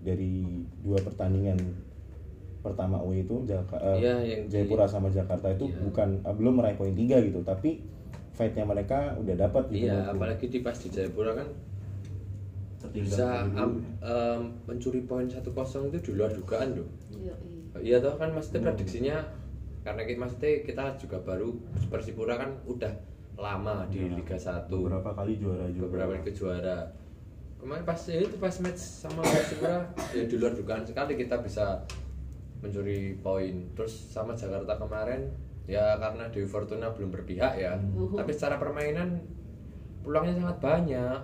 dari 0.00 0.44
dua 0.78 0.98
pertandingan 0.98 1.56
pertama 2.60 2.96
away 2.98 3.20
itu 3.20 3.44
Jaka, 3.44 3.76
eh, 3.78 3.96
Iya, 4.00 4.14
yang 4.24 4.40
di- 4.44 4.50
Jayapura 4.50 4.84
sama 4.84 5.08
Jakarta 5.08 5.48
itu 5.48 5.68
Iya. 5.68 5.78
bukan 5.80 6.08
eh, 6.18 6.34
belum 6.34 6.54
meraih 6.54 6.74
poin 6.74 6.92
tiga 6.92 7.18
gitu 7.18 7.40
tapi 7.40 7.84
fightnya 8.32 8.64
mereka 8.64 9.14
udah 9.16 9.34
dapat 9.38 9.68
gitu 9.68 9.86
iya 9.86 10.08
apalagi 10.08 10.46
di 10.48 10.58
pas 10.58 10.74
di 10.74 10.88
Jayapura 10.88 11.32
kan 11.34 11.48
Tertinggal 12.80 13.08
bisa 13.08 13.26
dulu. 13.46 13.80
em, 14.02 14.40
mencuri 14.66 15.00
poin 15.02 15.24
satu 15.24 15.50
kosong 15.50 15.88
itu 15.88 16.02
di 16.02 16.12
luar 16.14 16.30
dugaan 16.30 16.74
loh 16.74 16.88
Iya, 17.14 17.32
iya. 17.32 17.78
iya 17.80 17.96
toh 17.98 18.14
kan 18.14 18.28
maksudnya 18.28 18.60
Hmm. 18.60 18.68
prediksinya 18.68 19.16
karena 19.80 20.02
kita 20.02 20.18
maksudnya 20.18 20.50
kita 20.62 20.84
juga 20.98 21.16
baru 21.20 21.54
Persipura 21.86 22.34
kan 22.34 22.50
udah 22.64 22.92
lama 23.34 23.84
di 23.88 23.98
Iya. 24.00 24.14
Liga 24.14 24.36
1 24.36 24.70
beberapa 24.70 25.10
kali 25.12 25.36
juara 25.36 25.66
juga. 25.68 25.86
Beberapa 25.90 26.12
kali 26.18 26.32
juara. 26.32 26.78
Kemarin 27.58 27.82
pas 27.82 28.00
ya 28.04 28.20
itu 28.20 28.36
pas 28.36 28.54
match 28.60 28.76
sama 28.78 29.20
Persipura 29.20 29.78
ya 30.12 30.22
di 30.22 30.36
luar 30.36 30.52
dugaan 30.52 30.84
sekali 30.84 31.16
kita 31.16 31.40
bisa 31.40 31.80
mencuri 32.60 33.16
poin. 33.18 33.54
Terus 33.72 33.92
sama 34.12 34.32
Jakarta 34.32 34.76
kemarin 34.76 35.32
ya 35.64 35.96
karena 35.96 36.28
Dewi 36.28 36.44
Fortuna 36.44 36.92
belum 36.92 37.08
berpihak 37.10 37.56
ya. 37.56 37.72
Hmm. 37.74 38.12
tapi 38.14 38.30
secara 38.30 38.60
permainan 38.60 39.16
peluangnya 40.04 40.36
sangat 40.36 40.58
banyak. 40.60 41.18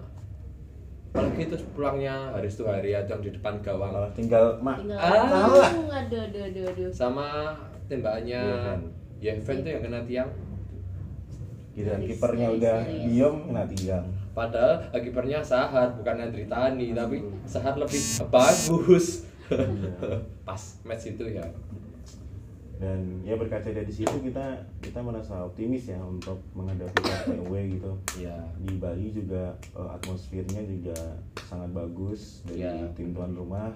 Apalagi 1.10 1.42
itu 1.42 1.56
peluangnya 1.74 2.30
Haris 2.32 2.54
Tuhari 2.54 2.94
atau 2.94 3.18
yang 3.18 3.22
di 3.22 3.30
depan 3.34 3.58
gawang. 3.60 3.90
Malah 3.90 4.12
tinggal 4.14 4.54
mak 4.62 4.78
Tinggal 4.78 4.96
Ah. 4.96 5.68
aduh, 5.90 5.90
aduh, 6.22 6.42
aduh, 6.46 6.64
aduh, 6.70 6.88
sama 6.88 7.50
tembakannya 7.84 8.40
Yeven. 8.40 8.80
Yeven 9.20 9.56
tuh 9.60 9.70
yang 9.70 9.82
kena 9.82 10.00
tiang 10.06 10.30
giliran 11.72 11.98
Serius, 11.98 12.10
kipernya 12.12 12.46
serius, 12.46 12.58
udah 12.58 12.76
serius. 12.80 13.02
diem 13.04 13.34
kena 13.44 13.64
tiang 13.66 14.06
Padahal 14.30 14.72
eh, 14.90 15.00
kipernya 15.00 15.38
Sahar 15.40 15.88
bukan 15.92 16.16
Andri 16.20 16.44
Tani 16.44 16.86
tapi 16.92 17.16
Sahar 17.44 17.74
lebih 17.74 17.98
bagus. 18.26 19.26
Pas 20.46 20.62
match 20.82 21.06
itu 21.08 21.24
ya. 21.28 21.42
dan 22.76 22.96
ya 23.20 23.36
berkaca 23.36 23.68
dari 23.68 23.92
situ 23.92 24.16
kita 24.22 24.56
kita 24.80 24.98
merasa 24.98 25.44
optimis 25.44 25.84
ya 25.84 26.00
untuk 26.00 26.40
menghadapi 26.54 26.96
PSW 26.96 27.52
gitu 27.70 27.92
Iya. 28.16 28.40
di 28.58 28.72
Bali 28.74 29.12
juga 29.12 29.52
eh, 29.76 29.90
atmosfernya 29.90 30.64
juga 30.64 30.96
sangat 31.42 31.68
bagus 31.70 32.40
dari 32.42 32.64
Iya. 32.64 32.88
tim 32.94 33.12
tuan 33.12 33.36
rumah 33.36 33.68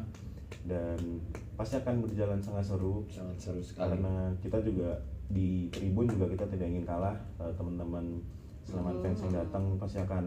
dan 0.64 1.20
pasti 1.52 1.76
akan 1.76 2.00
berjalan 2.00 2.40
sangat 2.40 2.64
seru 2.64 3.04
Sangat 3.06 3.36
seru 3.36 3.60
sekali. 3.60 3.92
karena 3.92 4.14
kita 4.40 4.58
juga 4.64 4.96
di 5.26 5.66
tribun 5.68 6.04
juga 6.04 6.28
kita 6.28 6.44
tidak 6.46 6.66
ingin 6.68 6.84
kalah 6.84 7.16
Eh, 7.36 7.52
teman-teman 7.54 8.20
selamat 8.62 8.94
fans 9.00 9.20
yang 9.22 9.34
datang 9.34 9.64
pasti 9.76 9.98
akan 9.98 10.24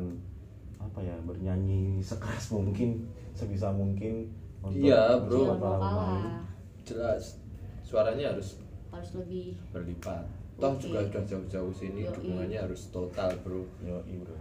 apa 0.78 1.00
ya 1.02 1.18
bernyanyi 1.22 1.98
sekeras 2.00 2.50
mungkin 2.56 3.06
sebisa 3.34 3.70
mungkin 3.70 4.30
untuk 4.60 4.82
Iya, 4.84 5.22
bro. 5.22 5.58
kalah. 5.58 6.42
Jelas 6.82 7.42
suaranya 7.82 8.34
harus 8.34 8.62
Harus 8.88 9.14
lebih 9.14 9.54
berlipat. 9.70 10.24
Toh 10.58 10.74
Oke. 10.74 10.90
juga 10.90 11.06
sudah 11.06 11.24
jauh-jauh 11.28 11.70
sini 11.70 12.02
Yoi. 12.02 12.14
dukungannya 12.14 12.58
harus 12.58 12.90
total, 12.90 13.30
Bro. 13.46 13.62
Yo, 13.84 14.02
bro. 14.02 14.34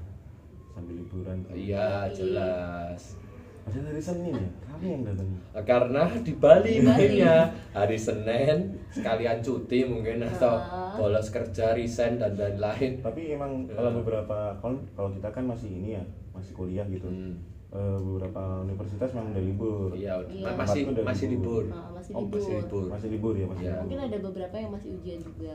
Sambil 0.72 0.96
liburan. 0.96 1.38
Iya, 1.52 2.08
Yoi. 2.08 2.14
jelas. 2.14 3.20
Ada 3.66 3.78
dari 3.82 3.98
Senin 3.98 4.30
ya? 4.32 4.50
Kami 4.70 4.86
yang 4.86 5.02
datang. 5.02 5.28
Karena 5.66 6.02
di 6.22 6.32
Bali 6.38 6.74
mainnya 6.78 7.50
hari 7.74 7.98
Senin 7.98 8.78
sekalian 8.94 9.42
cuti 9.42 9.82
mungkin 9.82 10.22
atau 10.22 10.54
Ah. 10.54 10.94
bolos 10.94 11.28
kerja, 11.28 11.74
resign 11.74 12.16
dan 12.16 12.38
lain-lain. 12.38 13.02
Tapi 13.02 13.34
emang 13.34 13.66
Ya. 13.66 13.74
kalau 13.74 13.90
beberapa 13.98 14.54
kalau 14.62 14.78
kalau 14.94 15.10
kita 15.10 15.28
kan 15.28 15.44
masih 15.44 15.68
ini 15.74 15.98
ya, 15.98 16.04
masih 16.30 16.54
kuliah 16.54 16.86
gitu. 16.86 17.10
Hmm. 17.10 17.34
Eh, 17.66 17.98
beberapa 17.98 18.62
universitas 18.62 19.10
memang 19.10 19.34
udah 19.34 19.44
libur. 19.44 19.90
Iya, 19.92 20.14
Iya. 20.30 20.54
masih 20.54 20.80
udah 20.86 21.02
masih 21.04 21.26
libur. 21.34 21.64
libur. 21.66 21.76
Ah, 21.76 21.90
masih 21.90 22.12
oh, 22.14 22.20
libur. 22.22 22.38
masih 22.38 22.54
libur. 22.54 22.86
Masih 22.86 23.08
libur 23.10 23.34
ya, 23.34 23.46
masih 23.50 23.64
Iya. 23.66 23.72
libur. 23.74 23.82
Mungkin 23.82 24.00
ada 24.06 24.18
beberapa 24.22 24.54
yang 24.56 24.70
masih 24.70 24.88
ujian 24.94 25.18
juga. 25.20 25.54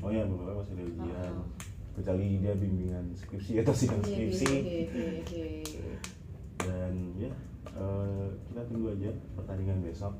Oh 0.00 0.10
ya, 0.10 0.22
beberapa 0.24 0.56
masih 0.56 0.72
ada 0.74 0.84
ujian. 0.88 1.14
Ah. 1.28 1.44
Kecuali 1.90 2.26
dia 2.40 2.52
bimbingan 2.56 3.04
skripsi 3.12 3.52
atau 3.60 3.74
sidang 3.76 4.00
skripsi. 4.00 4.48
Hehehe. 4.48 5.60
Dan 6.60 6.92
ya, 7.16 7.32
eh, 7.72 8.26
kita 8.46 8.60
tunggu 8.66 8.88
aja 8.90 9.10
pertandingan 9.34 9.80
besok. 9.80 10.14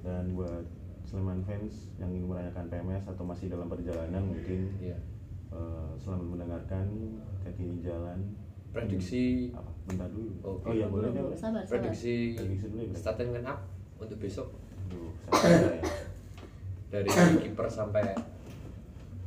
Dan 0.00 0.34
buat 0.34 0.64
Sleman 1.04 1.40
fans 1.42 1.92
yang 1.96 2.08
ingin 2.08 2.26
merayakan 2.26 2.66
PMS 2.66 3.04
atau 3.06 3.22
masih 3.22 3.48
dalam 3.48 3.68
perjalanan 3.68 4.24
mungkin 4.24 4.72
Iya. 4.78 4.96
eh, 5.50 5.90
selamat 5.96 6.26
mendengarkan 6.26 6.84
hati 7.40 7.62
di 7.62 7.80
jalan. 7.80 8.18
Prediksi 8.68 9.54
apa? 9.54 9.70
Bentar 9.86 10.08
dulu. 10.10 10.32
Oke. 10.42 10.66
Oh 10.66 10.72
iya 10.72 10.88
boleh 10.88 11.08
belum. 11.08 11.30
Sabar, 11.32 11.62
sabar. 11.62 11.68
prediksi 11.86 12.34
Prediksi 12.34 12.66
dulu 12.66 12.82
ya, 12.82 12.92
starting 12.92 13.30
up 13.38 13.58
untuk 13.96 14.18
besok 14.18 14.48
ya. 15.30 15.78
dari 16.90 17.08
kiper 17.40 17.68
sampai 17.70 18.02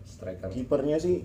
striker. 0.03 0.49
Kipernya 0.51 0.97
sih 0.97 1.23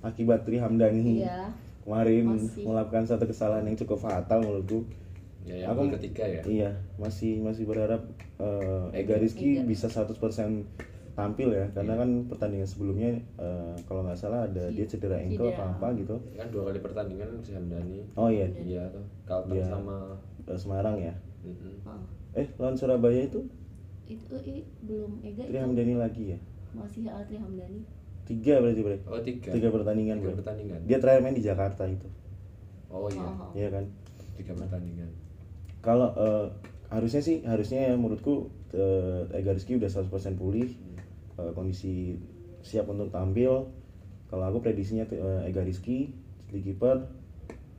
akibat 0.00 0.42
Tri 0.42 0.58
Hamdani 0.58 1.22
Iya. 1.22 1.54
Kemarin 1.88 2.24
Masih. 2.28 2.62
melakukan 2.62 3.04
satu 3.08 3.24
kesalahan 3.24 3.64
yang 3.64 3.78
cukup 3.78 3.96
fatal 3.98 4.44
menurutku. 4.44 4.84
Ya, 5.42 5.64
yang 5.64 5.72
Aku- 5.72 5.88
ketiga 5.96 6.28
ya. 6.28 6.42
Iya, 6.44 6.70
masih 6.94 7.40
masih 7.40 7.64
berharap 7.64 8.04
eh, 8.36 8.84
Ega 8.94 9.16
Rizky 9.16 9.56
Ega. 9.56 9.64
bisa 9.64 9.88
100% 9.88 10.68
tampil 11.16 11.50
ya, 11.50 11.66
karena 11.72 11.96
Iya. 11.96 12.00
kan 12.04 12.10
pertandingan 12.28 12.68
sebelumnya 12.68 13.10
eh, 13.34 13.74
kalau 13.82 14.04
nggak 14.04 14.14
salah 14.14 14.44
ada 14.44 14.68
dia 14.68 14.84
cedera 14.84 15.16
ankle 15.16 15.48
apa 15.48 15.64
apa 15.72 15.88
gitu. 15.96 16.20
Kan 16.30 16.52
dua 16.52 16.68
kali 16.68 16.78
pertandingan 16.78 17.40
si 17.40 17.50
Hamdani. 17.50 18.04
Oh 18.14 18.28
iya, 18.28 18.44
Iya 18.52 18.84
tuh. 18.92 19.02
Kalteng 19.24 19.56
Iya. 19.56 19.66
sama 19.66 19.96
eh, 20.44 20.58
Semarang 20.60 20.96
ya. 21.00 21.14
Ah, 21.82 21.96
Eh, 22.34 22.44
lawan 22.54 22.76
Surabaya 22.76 23.24
itu 23.24 23.40
itu 24.06 24.36
ini 24.42 24.60
belum 24.82 25.20
Ega 25.22 25.42
Tri 25.42 25.50
itu 25.50 25.58
Hamdani 25.58 25.94
lagi 25.96 26.24
ya. 26.32 26.38
masih 26.70 27.08
Atri 27.08 27.34
Hamdani. 27.34 27.80
Tiga 28.28 28.60
berarti 28.60 28.80
Bre. 28.84 28.96
Oh 29.08 29.20
tiga. 29.24 29.48
Tiga 29.56 29.72
pertandingan, 29.72 30.20
Tiga 30.20 30.28
Bre. 30.28 30.38
pertandingan. 30.44 30.80
Dia 30.84 30.98
terakhir 31.00 31.20
main 31.24 31.32
di 31.32 31.40
Jakarta 31.40 31.88
itu. 31.88 32.04
Oh 32.92 33.08
iya. 33.08 33.24
Oh, 33.24 33.48
oh. 33.48 33.50
Iya 33.56 33.68
kan? 33.72 33.84
Tiga 34.36 34.52
pertandingan. 34.52 35.08
Kalau 35.80 36.12
eh, 36.12 36.46
harusnya 36.92 37.24
sih 37.24 37.40
harusnya 37.48 37.88
ya 37.88 37.94
menurutku 37.96 38.52
eh, 38.76 39.32
Ega 39.32 39.56
Rizky 39.56 39.80
udah 39.80 39.88
100% 39.88 40.12
pulih 40.36 40.76
eh, 41.40 41.50
kondisi 41.56 42.20
siap 42.60 42.84
untuk 42.92 43.08
tampil. 43.08 43.72
Kalau 44.28 44.44
aku 44.44 44.60
prediksinya 44.60 45.08
eh, 45.08 45.48
Ega 45.48 45.64
Rizky 45.64 46.12
jadi 46.52 46.60
kiper 46.68 47.08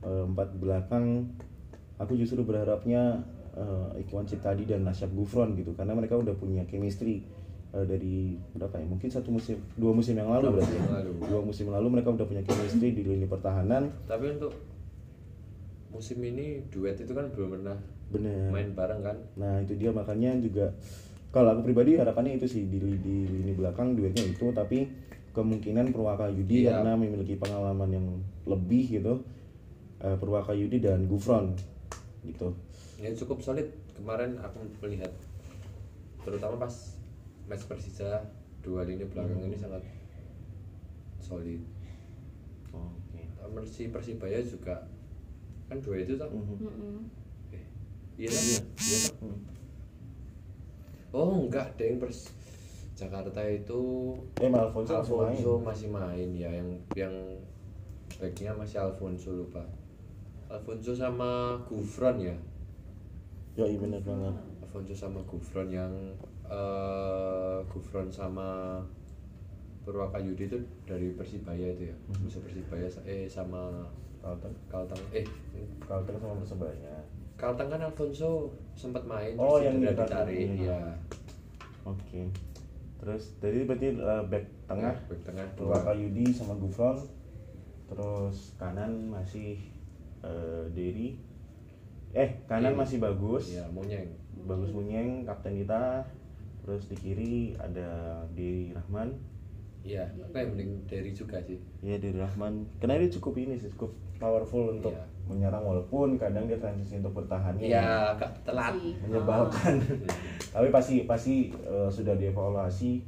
eh, 0.02 0.24
empat 0.26 0.58
belakang. 0.58 1.30
Aku 2.02 2.18
justru 2.18 2.42
berharapnya 2.42 3.22
eh, 3.54 4.02
Ikhwan 4.02 4.26
Ciptadi 4.26 4.66
dan 4.66 4.82
Nasyab 4.82 5.14
Gufron 5.14 5.54
gitu 5.54 5.78
karena 5.78 5.94
mereka 5.94 6.18
udah 6.18 6.34
punya 6.34 6.66
chemistry 6.66 7.22
eh, 7.70 7.84
dari 7.84 8.16
berapa 8.52 8.76
ya 8.76 8.86
mungkin 8.86 9.08
satu 9.08 9.30
musim 9.30 9.58
dua 9.74 9.92
musim 9.92 10.14
yang 10.14 10.28
lalu 10.28 10.58
berarti 10.58 10.74
ya. 10.74 10.82
lalu. 10.90 11.10
dua 11.22 11.40
musim 11.40 11.66
lalu 11.68 11.86
mereka 11.90 12.10
udah 12.10 12.26
punya 12.26 12.42
chemistry 12.42 12.90
di 12.90 13.02
lini 13.02 13.24
pertahanan 13.24 13.90
Tapi 14.04 14.26
untuk 14.34 14.52
musim 15.90 16.18
ini 16.20 16.62
duet 16.70 16.96
itu 16.96 17.10
kan 17.10 17.26
belum 17.30 17.58
pernah 17.58 17.78
bener 18.10 18.50
main 18.50 18.70
bareng 18.70 19.00
kan. 19.02 19.16
Nah 19.38 19.62
itu 19.62 19.74
dia 19.74 19.90
makanya 19.90 20.34
juga 20.38 20.74
kalau 21.30 21.54
aku 21.54 21.62
pribadi 21.64 21.94
harapannya 21.94 22.38
itu 22.38 22.46
sih 22.46 22.66
di, 22.66 22.78
di 22.98 23.16
lini 23.22 23.54
belakang 23.54 23.94
duetnya 23.94 24.26
itu 24.26 24.50
tapi 24.50 24.90
kemungkinan 25.30 25.94
Purwaka 25.94 26.26
Yudi 26.26 26.66
Iya. 26.66 26.82
karena 26.82 26.98
memiliki 26.98 27.38
pengalaman 27.38 27.86
yang 27.86 28.06
lebih 28.46 28.98
gitu 28.98 29.22
eh, 30.02 30.16
Purwaka 30.18 30.50
Yudi 30.50 30.82
dan 30.82 31.06
Gufron 31.06 31.54
gitu 32.26 32.50
ya 32.98 33.14
cukup 33.14 33.38
solid 33.40 33.70
kemarin 33.94 34.42
aku 34.42 34.58
melihat 34.82 35.14
terutama 36.26 36.66
pas 36.66 36.98
match 37.50 37.66
Persija 37.66 38.22
dua 38.62 38.86
lini 38.86 39.02
belakang 39.02 39.42
ini 39.42 39.58
sangat 39.58 39.82
solid. 41.18 41.58
Oke. 42.70 43.20
Mersi 43.50 43.90
Persibaya 43.90 44.38
juga 44.40 44.86
kan 45.66 45.82
dua 45.82 45.98
itu 45.98 46.14
tuh 46.14 46.30
Mhm. 46.30 46.56
Mm-mm. 46.62 46.96
eh, 47.50 47.64
iya 48.16 48.30
lah 48.30 48.42
iya. 48.46 48.58
Lah 48.62 49.12
Hmm. 49.20 49.38
oh 51.10 51.46
enggak 51.46 51.74
deng 51.74 51.98
pers 51.98 52.30
Jakarta 52.94 53.42
itu 53.42 53.80
eh 54.38 54.50
Alfonso, 54.50 54.92
masih 54.94 55.10
main. 55.10 55.34
Alfonso 55.34 55.52
masih 55.58 55.88
main 55.90 56.28
ya 56.30 56.50
yang 56.52 56.70
yang 56.94 57.14
backnya 58.14 58.52
masih 58.54 58.78
Alfonso 58.78 59.32
lupa. 59.32 59.62
Alfonso 60.46 60.92
sama 60.92 61.58
Gufron 61.66 62.18
ya? 62.20 62.36
Ya 63.54 63.64
iya 63.66 63.78
bener 63.78 64.02
banget 64.02 64.34
Alfonso 64.70 64.94
sama 64.94 65.18
Gufron 65.26 65.66
yang 65.66 65.90
eh 66.46 67.58
Gufron 67.66 68.06
sama 68.06 68.78
Purwaka 69.82 70.22
Yudi 70.22 70.46
itu 70.46 70.62
dari 70.86 71.10
Persibaya 71.18 71.74
itu 71.74 71.90
ya? 71.90 71.96
Mhm. 72.06 72.30
bisa 72.30 72.38
Persibaya 72.38 72.86
eh 73.02 73.26
sama 73.26 73.82
Kalteng. 74.22 74.54
Kalteng. 74.70 75.02
Eh 75.10 75.26
Kalteng 75.82 76.22
sama 76.22 76.38
Persebaya 76.38 77.02
Kalteng 77.34 77.66
kan 77.66 77.82
Alfonso 77.82 78.54
sempat 78.78 79.02
main 79.10 79.34
Oh, 79.34 79.58
terus 79.58 79.74
yang 79.74 79.82
ditarik 79.82 80.38
iya. 80.54 80.70
ya 80.70 80.80
oke. 81.82 82.22
Terus 83.02 83.22
jadi 83.42 83.66
berarti 83.66 83.88
eh, 83.98 84.22
back 84.30 84.44
tengah. 84.70 84.94
Back 85.10 85.20
tengah. 85.26 85.46
Purwaka 85.58 85.90
dua 85.90 85.98
Yudi 85.98 86.30
sama 86.30 86.54
Gufron. 86.54 86.94
Terus 87.90 88.54
kanan 88.54 89.10
masih 89.10 89.58
eh, 90.22 90.62
Derry. 90.70 91.18
Eh 92.14 92.38
kanan 92.46 92.78
masih 92.78 93.02
bagus. 93.02 93.50
Ya 93.58 93.66
Monyeng 93.74 94.19
bagus 94.44 94.70
Munyeng 94.70 95.24
kapten 95.24 95.58
kita. 95.58 96.04
Terus 96.60 96.86
di 96.92 96.96
kiri 96.96 97.34
ada 97.56 98.22
Derry 98.36 98.70
Rahman. 98.76 99.16
Iya 99.80 100.12
yang 100.12 100.28
mending 100.52 100.84
dari 100.84 101.10
juga 101.10 101.40
sih. 101.40 101.56
Ya 101.80 101.96
Derry 101.96 102.20
Rahman. 102.20 102.68
Karena 102.78 103.00
dia 103.00 103.10
cukup 103.16 103.40
ini 103.40 103.56
sih 103.56 103.72
cukup 103.72 103.96
powerful 104.20 104.76
untuk 104.76 104.92
Iya. 104.92 105.04
menyerang 105.24 105.64
walaupun 105.64 106.20
kadang 106.20 106.44
dia 106.44 106.60
transisi 106.60 107.00
untuk 107.00 107.16
bertahannya 107.16 107.64
iya 107.64 108.12
agak 108.12 108.44
telat. 108.44 108.76
Menyebalkan. 109.08 109.80
Hmm. 109.80 110.04
tapi 110.54 110.68
pasti 110.68 111.08
pasti 111.08 111.34
eh, 111.54 111.88
sudah 111.88 112.12
dievaluasi. 112.18 113.00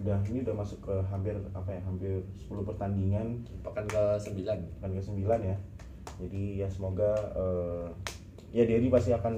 Udah 0.00 0.16
ini 0.30 0.46
udah 0.46 0.54
masuk 0.54 0.78
ke 0.86 0.94
hampir 1.10 1.34
apa 1.50 1.70
ya 1.74 1.82
hampir 1.82 2.22
10 2.46 2.62
pertandingan. 2.62 3.42
Pekan 3.66 3.84
ke 3.90 4.02
sembilan. 4.22 4.58
Kan 4.78 4.90
ke 4.94 5.02
9 5.02 5.26
ya. 5.42 5.56
Jadi 6.22 6.62
ya 6.62 6.68
semoga 6.70 7.10
eh, 7.34 7.86
ya 8.54 8.62
Derry 8.62 8.86
pasti 8.86 9.10
akan 9.10 9.34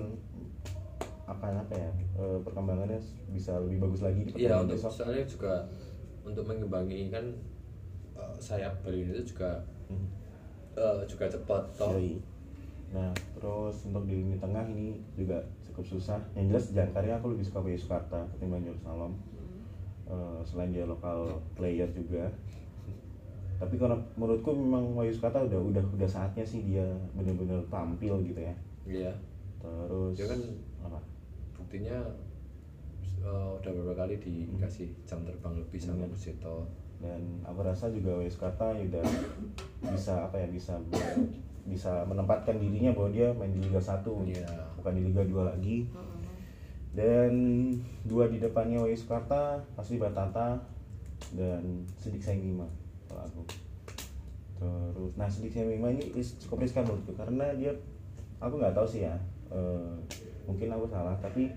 akan 1.32 1.52
apa 1.64 1.74
ya 1.74 1.90
eh, 2.18 2.38
perkembangannya 2.44 3.00
bisa 3.32 3.56
lebih 3.64 3.88
bagus 3.88 4.00
lagi 4.04 4.20
di 4.22 4.30
iya 4.36 4.60
pertandingan 4.60 4.64
untuk 4.68 4.76
besok 4.78 4.92
soalnya 4.92 5.24
juga 5.24 5.54
untuk 6.22 6.44
mengimbangi 6.46 7.00
kan 7.08 7.24
eh, 8.14 8.34
sayap 8.38 8.74
Bali 8.84 9.08
itu 9.08 9.22
juga 9.34 9.64
Hmm. 9.90 10.08
eh, 10.78 11.00
juga 11.04 11.28
cepat 11.28 11.62
toh 11.76 11.92
Yoi. 11.92 12.16
Nah, 12.92 13.08
terus 13.32 13.88
untuk 13.88 14.04
di 14.04 14.20
lini 14.20 14.36
tengah 14.36 14.68
ini 14.68 15.00
juga 15.12 15.40
cukup 15.64 15.84
susah. 15.96 16.20
Yang 16.36 16.46
jelas 16.52 16.64
jangkarnya 16.76 17.14
aku 17.16 17.32
lebih 17.32 17.44
suka 17.44 17.64
Bayu 17.64 17.76
Sukarta 17.76 18.20
ketimbang 18.32 18.60
Yerusalem. 18.64 19.12
Eh, 20.04 20.40
selain 20.44 20.72
dia 20.72 20.84
lokal 20.84 21.40
player 21.56 21.88
juga. 21.88 22.28
Tapi 23.56 23.78
kalau 23.78 23.96
menurutku 24.18 24.52
memang 24.52 24.92
Bayu 24.92 25.08
Sukarta 25.08 25.40
udah 25.40 25.60
udah 25.60 25.84
udah 25.92 26.08
saatnya 26.08 26.44
sih 26.44 26.64
dia 26.66 26.84
benar-benar 27.14 27.64
tampil 27.68 28.20
gitu 28.26 28.40
ya. 28.40 28.54
iya 28.84 29.12
Terus 29.62 30.18
Dia 30.18 30.26
kan 30.28 30.40
apa? 30.82 30.98
Buktinya 31.72 32.04
eh, 33.24 33.48
udah 33.56 33.72
beberapa 33.72 34.04
kali 34.04 34.20
dikasih 34.20 34.92
jam 35.08 35.24
terbang 35.24 35.56
lebih 35.56 35.80
sama 35.80 36.04
Iya. 36.04 36.12
Busito 36.12 36.68
dan 37.00 37.40
aku 37.40 37.64
rasa 37.64 37.88
juga 37.88 38.12
Bayu 38.12 38.28
Sukarta 38.28 38.76
ya 38.76 38.84
udah 38.84 39.00
bisa 39.88 40.28
apa 40.28 40.36
ya 40.36 40.52
bisa 40.52 40.76
bisa 41.64 42.04
menempatkan 42.04 42.60
dirinya 42.60 42.92
bahwa 42.92 43.08
dia 43.08 43.32
main 43.32 43.56
di 43.56 43.64
Liga 43.64 43.80
1 43.80 44.04
Iya. 44.04 44.44
bukan 44.76 44.92
di 44.92 45.02
Liga 45.08 45.24
2 45.24 45.48
lagi. 45.48 45.88
Dan 46.92 47.32
dua 48.04 48.28
di 48.28 48.36
depannya 48.36 48.76
Wahyu 48.76 48.92
Sukarta 48.92 49.56
pasti 49.72 49.96
Batata 49.96 50.60
dan 51.32 51.88
Sidik 51.96 52.20
Saimima 52.20 52.68
kalau 53.08 53.24
aku 53.24 53.40
terus 54.60 55.16
nah 55.16 55.24
Sidik 55.24 55.56
Saimima 55.56 55.88
ini 55.88 56.12
is- 56.12 56.36
cukup 56.36 56.60
riskan 56.60 56.84
menurutku 56.84 57.16
karena 57.16 57.48
dia 57.56 57.72
aku 58.36 58.60
nggak 58.60 58.76
tahu 58.76 58.84
sih 58.84 59.08
ya 59.08 59.16
eh, 59.48 59.96
mungkin 60.44 60.68
aku 60.70 60.86
salah 60.86 61.14
tapi 61.18 61.52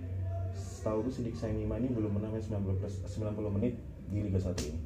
setahu 0.55 1.03
aku 1.03 1.09
Sidik 1.11 1.35
Saimima 1.35 1.75
ini 1.75 1.91
belum 1.91 2.15
menang 2.15 2.31
main 2.31 2.41
90 2.41 2.79
plus 2.79 2.95
90 3.03 3.57
menit 3.57 3.73
di 4.07 4.21
Liga 4.21 4.37
1 4.37 4.53
ini. 4.63 4.79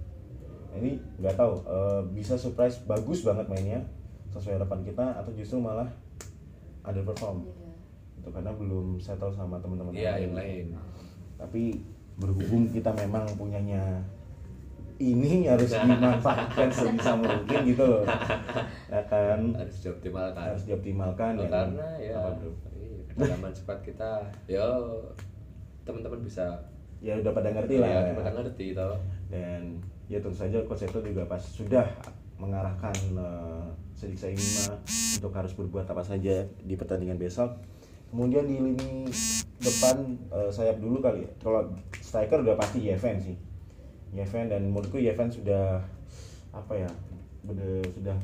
Nah, 0.69 0.75
ini 0.77 0.91
nggak 1.17 1.35
tahu 1.35 1.53
eh, 1.65 2.01
bisa 2.13 2.33
surprise 2.33 2.79
bagus 2.85 3.21
banget 3.21 3.45
mainnya 3.45 3.79
sesuai 4.29 4.61
harapan 4.61 4.79
kita 4.85 5.05
atau 5.17 5.31
justru 5.33 5.57
malah 5.57 5.89
underperform? 6.81 7.43
Iya. 7.43 7.67
itu 8.19 8.29
karena 8.35 8.51
belum 8.51 8.87
settle 8.99 9.31
sama 9.31 9.55
teman-teman 9.59 9.95
iya 9.95 10.19
yang 10.19 10.35
lain. 10.35 10.75
Tapi 11.39 11.79
berhubung 12.19 12.67
kita 12.67 12.91
memang 12.91 13.23
punyanya 13.39 14.03
ini 14.99 15.47
harus 15.47 15.71
dimanfaatkan 15.71 16.67
sebisa 16.67 17.15
mungkin 17.15 17.59
gitu. 17.63 18.03
Loh 18.03 18.03
ya 18.91 18.99
kan? 19.07 19.55
Harus 19.55 19.77
dioptimalkan. 19.79 20.43
Harus 20.51 20.63
dioptimalkan 20.67 21.31
Oh, 21.39 21.43
ya 21.43 21.49
kan? 21.49 21.67
karena 21.71 21.87
ya 21.95 22.15
Apa, 22.19 22.29
bro? 22.35 22.51
Iya, 23.09 23.25
kedalaman 23.25 23.53
squad 23.53 23.79
kita 23.81 24.21
yo 24.45 24.67
teman-teman 25.83 26.21
bisa. 26.21 26.45
Ya 26.99 27.15
udah 27.15 27.31
pada 27.31 27.49
ngerti 27.55 27.79
lah 27.79 27.89
ya, 27.89 27.99
kita 28.11 28.31
ngerti 28.35 28.65
toh. 28.75 28.99
Dan 29.31 29.79
ya 30.11 30.19
tentu 30.19 30.35
saja 30.35 30.59
coach 30.67 30.83
itu 30.83 30.99
juga 31.01 31.23
pas 31.25 31.39
sudah 31.39 31.87
mengarahkan 32.39 32.95
uh, 33.15 33.67
Sedik 33.95 34.19
Saimima 34.19 34.79
untuk 35.19 35.31
harus 35.35 35.51
berbuat 35.55 35.87
apa 35.87 36.03
saja 36.03 36.43
di 36.63 36.75
pertandingan 36.75 37.19
besok. 37.19 37.55
Kemudian 38.09 38.49
di 38.49 38.57
lini 38.57 39.05
depan 39.61 40.17
eh, 40.33 40.49
sayap 40.49 40.81
dulu 40.81 40.97
kali 40.97 41.29
ya. 41.29 41.31
Kalau 41.39 41.69
striker 42.01 42.41
udah 42.41 42.57
pasti 42.57 42.89
Yeven 42.89 43.21
sih. 43.21 43.37
Yeven 44.15 44.49
dan 44.49 44.65
menurutku 44.73 44.97
Yeven 44.97 45.29
sudah 45.29 45.77
apa 46.49 46.73
ya 46.73 46.89
bener, 47.45 47.85
sudah 47.93 48.17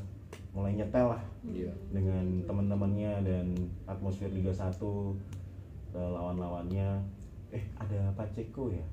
mulai 0.55 0.71
nyetel 0.71 1.11
lah 1.11 1.23
iya. 1.51 1.67
dengan 1.91 2.47
teman-temannya 2.47 3.27
dan 3.27 3.45
atmosfer 3.91 4.31
Liga 4.31 4.55
1 4.55 4.71
eh, 4.71 6.09
lawan-lawannya. 6.15 7.03
Eh 7.51 7.63
ada 7.75 8.15
Pacheco 8.15 8.71
ya? 8.71 8.87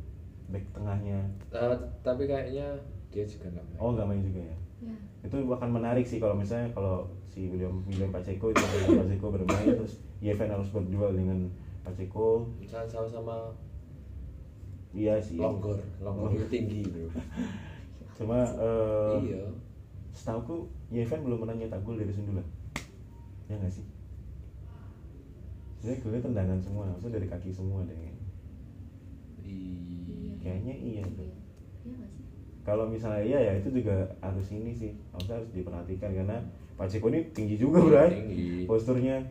Back 0.51 0.67
tengahnya. 0.75 1.23
Eh, 1.55 1.79
tapi 2.03 2.27
kayaknya 2.27 2.67
dia 3.15 3.25
juga 3.29 3.47
nggak 3.55 3.65
main. 3.71 3.79
oh 3.79 3.91
nggak 3.95 4.09
main 4.11 4.23
juga 4.27 4.43
ya? 4.43 4.59
Ya. 4.83 4.97
itu 5.23 5.37
akan 5.47 5.71
menarik 5.71 6.03
sih 6.03 6.19
kalau 6.19 6.35
misalnya 6.35 6.67
kalau 6.75 7.07
si 7.31 7.47
William 7.47 7.87
William 7.87 8.11
Pacheco 8.11 8.51
itu 8.51 8.59
Pacheco 8.99 9.31
bermain 9.31 9.79
terus 9.79 10.03
Yeven 10.19 10.51
harus 10.51 10.67
berduel 10.75 11.15
dengan 11.15 11.47
Pacheco. 11.87 12.51
Misalnya 12.59 12.91
sama-sama 12.91 13.55
iya 14.91 15.23
sih. 15.23 15.39
Longgor 15.39 15.79
longgor 16.03 16.35
itu 16.35 16.47
tinggi 16.59 16.83
bro. 16.91 17.07
Cuma 18.19 18.43
eh 18.43 19.15
iya 19.23 19.47
setahuku 20.13 20.69
Yeven 20.93 21.25
belum 21.25 21.43
pernah 21.45 21.57
nyetak 21.57 21.81
gol 21.83 21.97
dari 21.97 22.13
Sundula 22.13 22.45
ya 23.49 23.57
nggak 23.59 23.73
sih 23.73 23.85
Sebenarnya 25.83 25.99
golnya 26.07 26.23
tendangan 26.23 26.59
semua, 26.63 26.85
maksudnya 26.95 27.19
dari 27.19 27.27
kaki 27.27 27.51
semua 27.51 27.83
deh. 27.83 27.99
Iya. 29.43 30.39
Kayaknya 30.39 30.75
iya 30.79 31.03
tuh. 31.11 31.27
Iya. 31.27 31.35
Iya? 31.91 32.07
Kalau 32.63 32.87
misalnya 32.87 33.27
iya 33.27 33.39
ya 33.51 33.53
itu 33.59 33.83
juga 33.83 34.07
harus 34.23 34.47
ini 34.55 34.71
sih, 34.71 34.95
harusnya 35.11 35.43
harus 35.43 35.51
diperhatikan 35.51 36.15
karena 36.15 36.39
Pacheco 36.79 37.11
ini 37.11 37.27
tinggi 37.35 37.59
juga 37.59 37.83
bro, 37.83 37.99
Tinggi. 38.07 38.63
posturnya 38.71 39.27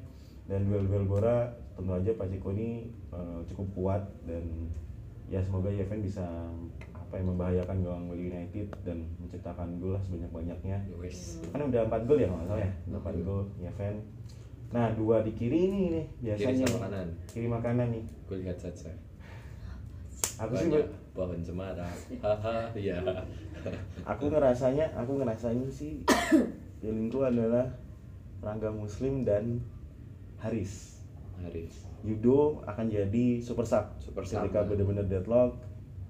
dan 0.51 0.67
duel-duel 0.67 1.07
bola 1.07 1.55
tentu 1.79 1.95
aja 1.95 2.11
Pacheco 2.19 2.51
ini 2.51 2.91
eh, 3.15 3.39
cukup 3.47 3.67
kuat 3.71 4.03
dan 4.27 4.43
ya 5.31 5.39
semoga 5.39 5.71
Yeven 5.71 6.03
bisa 6.03 6.27
apa 7.11 7.19
yang 7.19 7.35
membahayakan 7.35 7.77
gawang 7.83 8.07
United 8.07 8.71
dan 8.87 9.03
menciptakan 9.19 9.83
gol 9.83 9.99
lah 9.99 10.03
sebanyak-banyaknya. 10.07 10.79
Ya 10.79 10.95
Kan 11.51 11.67
udah 11.67 11.83
4 11.91 12.07
gol 12.07 12.17
ya 12.17 12.31
kalau 12.31 12.47
salah 12.47 12.63
ya, 12.63 12.71
udah 12.87 12.99
4 13.03 13.11
Iya. 13.11 13.21
gol 13.21 13.43
Yeven. 13.59 13.95
Nah 14.71 14.87
dua 14.95 15.19
di 15.19 15.35
kiri 15.35 15.59
ini 15.67 15.79
nih 15.91 16.05
biasanya 16.23 16.47
kiri 16.47 16.63
sama 16.63 16.71
nih. 16.71 16.81
kanan 16.87 17.07
kiri 17.27 17.47
makanan 17.51 17.87
nih. 17.91 18.03
gue 18.23 18.37
lihat 18.39 18.55
saja 18.55 18.91
Aku 20.39 20.55
sih 20.55 20.71
pohon 21.11 21.43
cemara 21.43 21.91
haha 22.17 22.71
iya 22.73 23.03
aku 24.07 24.31
ngerasanya 24.31 24.87
aku 24.95 25.19
ngerasanya 25.19 25.67
sih 25.67 26.07
feelingku 26.79 27.19
adalah 27.19 27.67
Rangga 28.39 28.71
Muslim 28.71 29.21
dan 29.21 29.59
Haris 30.39 31.03
Haris 31.37 31.83
Yudo 32.01 32.63
akan 32.63 32.87
jadi 32.87 33.43
super 33.43 33.67
sub 33.67 33.91
Super 33.99 34.23
sub. 34.23 34.39
ketika 34.41 34.63
benar-benar 34.63 35.03
deadlock 35.05 35.59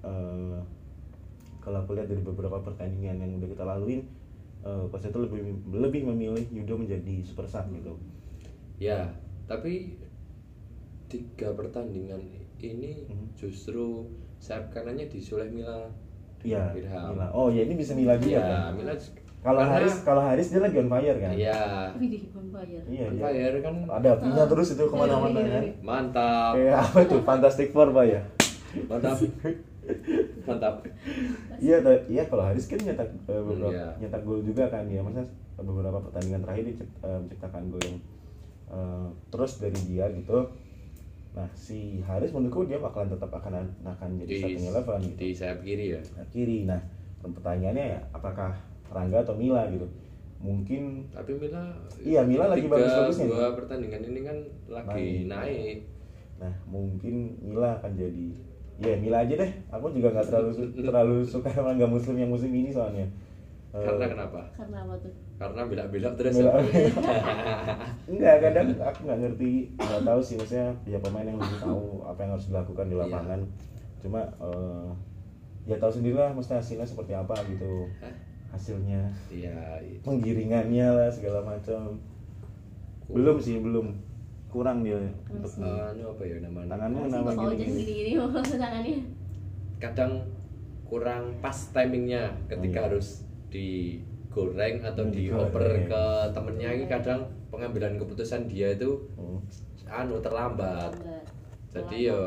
eh, 0.05 0.61
kalau 1.61 1.77
aku 1.79 1.93
lihat 1.93 2.05
dari 2.05 2.19
beberapa 2.19 2.57
pertandingan 2.59 3.17
yang 3.17 3.37
udah 3.37 3.49
kita 3.49 3.63
laluin 3.63 4.01
eh, 4.61 4.83
coach 4.87 5.05
itu 5.05 5.19
lebih 5.19 5.39
lebih 5.71 6.01
memilih 6.05 6.45
Yudo 6.51 6.75
menjadi 6.75 7.21
super 7.21 7.45
sub 7.45 7.69
gitu 7.69 7.95
Ya, 8.75 9.13
tapi 9.45 9.93
tiga 11.05 11.53
pertandingan 11.53 12.17
ini 12.57 13.05
Mhm. 13.05 13.35
justru 13.35 14.09
sayap 14.37 14.71
kanannya 14.71 15.05
disuleh 15.05 15.45
Mila. 15.47 15.85
Iya. 16.41 16.73
Mila. 16.73 17.29
Oh 17.29 17.49
ya 17.49 17.61
ini 17.61 17.75
bisa 17.75 17.93
Mila 17.93 18.17
juga 18.17 18.31
Iya, 18.31 18.41
kan? 18.41 18.73
Mila 18.73 18.93
Kalau 19.41 19.57
karena- 19.59 19.73
Haris, 19.75 19.93
kalau 20.01 20.21
Haris 20.21 20.47
dia 20.49 20.61
lagi 20.61 20.77
on 20.77 20.85
fire 20.87 21.17
kan? 21.17 21.33
Iya. 21.33 21.61
Widih, 21.93 22.23
vampire. 22.29 22.81
Iya, 22.85 23.05
On 23.05 23.13
iya. 23.13 23.21
fire 23.23 23.57
kan 23.59 23.73
Ada 23.91 24.09
apinya 24.15 24.43
terus 24.45 24.67
itu 24.71 24.83
ke 24.83 24.95
mana-mana 24.95 25.29
Iya, 25.31 25.41
iya, 25.41 25.49
kan? 25.51 25.61
iya. 25.61 25.73
mantap. 25.81 26.51
Kayak 26.53 26.77
apa 26.79 26.99
tuh? 27.03 27.21
Fantastic 27.21 27.67
Four 27.69 27.87
pak 27.91 28.05
ya? 28.07 28.21
Mantap. 28.85 29.17
mantap. 30.47 30.85
Iya, 31.57 31.77
iya 32.07 32.23
kalau 32.25 32.43
Haris 32.43 32.65
kan 32.65 32.77
nyetak 32.77 33.09
eh, 33.25 33.41
beberapa 33.41 33.71
Iya. 33.71 33.87
nyetak 33.99 34.21
gol 34.21 34.41
juga 34.41 34.67
kan 34.67 34.85
dia. 34.85 35.01
Masa 35.01 35.25
beberapa 35.57 36.01
pertandingan 36.01 36.41
terakhir 36.41 36.63
dia 36.65 36.75
cep- 36.77 36.99
eh, 37.01 37.17
menciptakan 37.19 37.63
gol 37.69 37.81
yang 37.81 37.97
eh, 38.69 39.07
terus 39.29 39.51
dari 39.57 39.79
dia 39.85 40.05
gitu. 40.11 40.39
Nah 41.31 41.47
si 41.53 42.01
Haris 42.01 42.31
menurutku 42.31 42.65
dia 42.65 42.77
bakalan 42.77 43.07
tetap 43.07 43.31
akan 43.31 43.63
akan 43.81 44.09
jadi 44.19 44.29
Di, 44.29 44.37
starting 44.37 44.65
eleven 44.67 44.99
gitu. 45.05 45.17
di 45.17 45.29
sayap 45.31 45.59
kiri 45.61 45.85
ya. 45.89 46.01
Nah, 46.13 46.25
kiri. 46.27 46.57
Nah 46.65 46.81
pertanyaannya 47.21 47.85
ya 47.87 47.99
apakah 48.11 48.51
Rangga 48.91 49.23
atau 49.23 49.39
Mila 49.39 49.63
gitu? 49.71 49.87
Mungkin 50.41 51.07
Tapi 51.09 51.37
Mila 51.37 51.63
Iya, 52.01 52.25
Mila 52.25 52.49
lagi 52.49 52.65
bagus-bagusnya. 52.65 53.27
Dua 53.29 53.47
pertandingan 53.55 54.01
ini 54.03 54.21
kan 54.21 54.37
lagi 54.67 55.23
Naik. 55.23 55.29
naik. 55.29 55.77
Nah, 56.41 56.53
mungkin 56.65 57.37
Mila 57.39 57.77
akan 57.77 57.91
jadi 57.93 58.27
ya 58.81 58.95
Mila 58.97 59.17
aja 59.21 59.33
deh. 59.37 59.51
Aku 59.69 59.93
juga 59.93 60.09
nggak 60.11 60.25
terlalu 60.27 60.49
terlalu 60.73 61.15
suka 61.23 61.49
sama 61.53 61.77
nggak 61.77 61.87
muslim 61.87 62.17
yang 62.17 62.29
musim 62.29 62.49
ini 62.49 62.73
soalnya. 62.73 63.05
Eh, 63.71 63.79
Karena 63.79 64.05
kenapa? 64.09 64.41
Karena 64.57 64.77
apa 64.83 64.93
tuh? 64.99 65.13
Karena 65.39 65.61
belak-belak 65.63 66.13
terus. 66.19 66.35
Ya. 66.37 66.51
Enggak, 68.11 68.35
kadang 68.43 68.67
aku 68.77 68.99
nggak 69.07 69.19
ngerti, 69.23 69.51
nggak 69.79 70.03
tahu 70.03 70.19
sih 70.21 70.35
maksudnya 70.35 70.69
ya 70.83 70.97
pemain 70.99 71.23
yang 71.25 71.39
lebih 71.39 71.57
tahu 71.57 72.03
apa 72.03 72.19
yang 72.19 72.31
harus 72.35 72.47
dilakukan 72.51 72.85
di 72.89 72.95
Iya. 72.97 73.01
lapangan. 73.07 73.39
Cuma 74.01 74.21
eh, 74.27 74.87
ya 75.65 75.75
tahu 75.77 75.91
sendirilah 75.93 76.33
mesti 76.33 76.53
hasilnya 76.57 76.85
seperti 76.85 77.13
apa 77.15 77.37
gitu. 77.47 77.87
Hah? 78.01 78.13
Hasilnya, 78.51 79.07
Iya. 79.31 79.79
iya. 79.79 79.97
penggiringannya 80.03 80.87
lah 80.91 81.07
segala 81.07 81.39
macam. 81.39 81.95
Belum 83.07 83.39
sih, 83.39 83.55
belum. 83.55 83.95
Kurang 84.51 84.83
dia 84.83 84.99
untuk. 85.25 85.47
Eh, 85.57 85.81
anu 85.89 86.11
apa 86.11 86.23
ya 86.23 86.37
namanya? 86.39 86.67
tanganmu 86.69 86.99
Masih 87.01 87.13
nama 87.13 87.29
bapak 87.29 87.43
ojek 87.47 87.57
gini-gini. 87.61 87.81
gini-gini 88.03 88.11
mau 88.19 88.27
tangannya. 88.35 88.95
kadang 89.79 90.11
kurang 90.85 91.23
pas 91.39 91.57
timingnya 91.71 92.29
ketika 92.45 92.77
Iya. 92.77 92.85
harus 92.85 93.07
digoreng 93.49 94.77
atau 94.81 95.01
Hmm, 95.01 95.09
dioper 95.09 95.57
digoreng. 95.57 95.87
ke 95.87 96.03
temennya 96.31 96.69
ini 96.71 96.85
kadang 96.85 97.19
pengambilan 97.47 97.95
keputusan 97.95 98.45
dia 98.45 98.69
itu 98.71 98.91
Hmm. 99.15 99.39
anu 99.87 100.19
terlambat 100.19 100.93
Lambat. 100.93 101.25
jadi 101.67 101.99
Lambat. 102.05 102.11
ya 102.11 102.19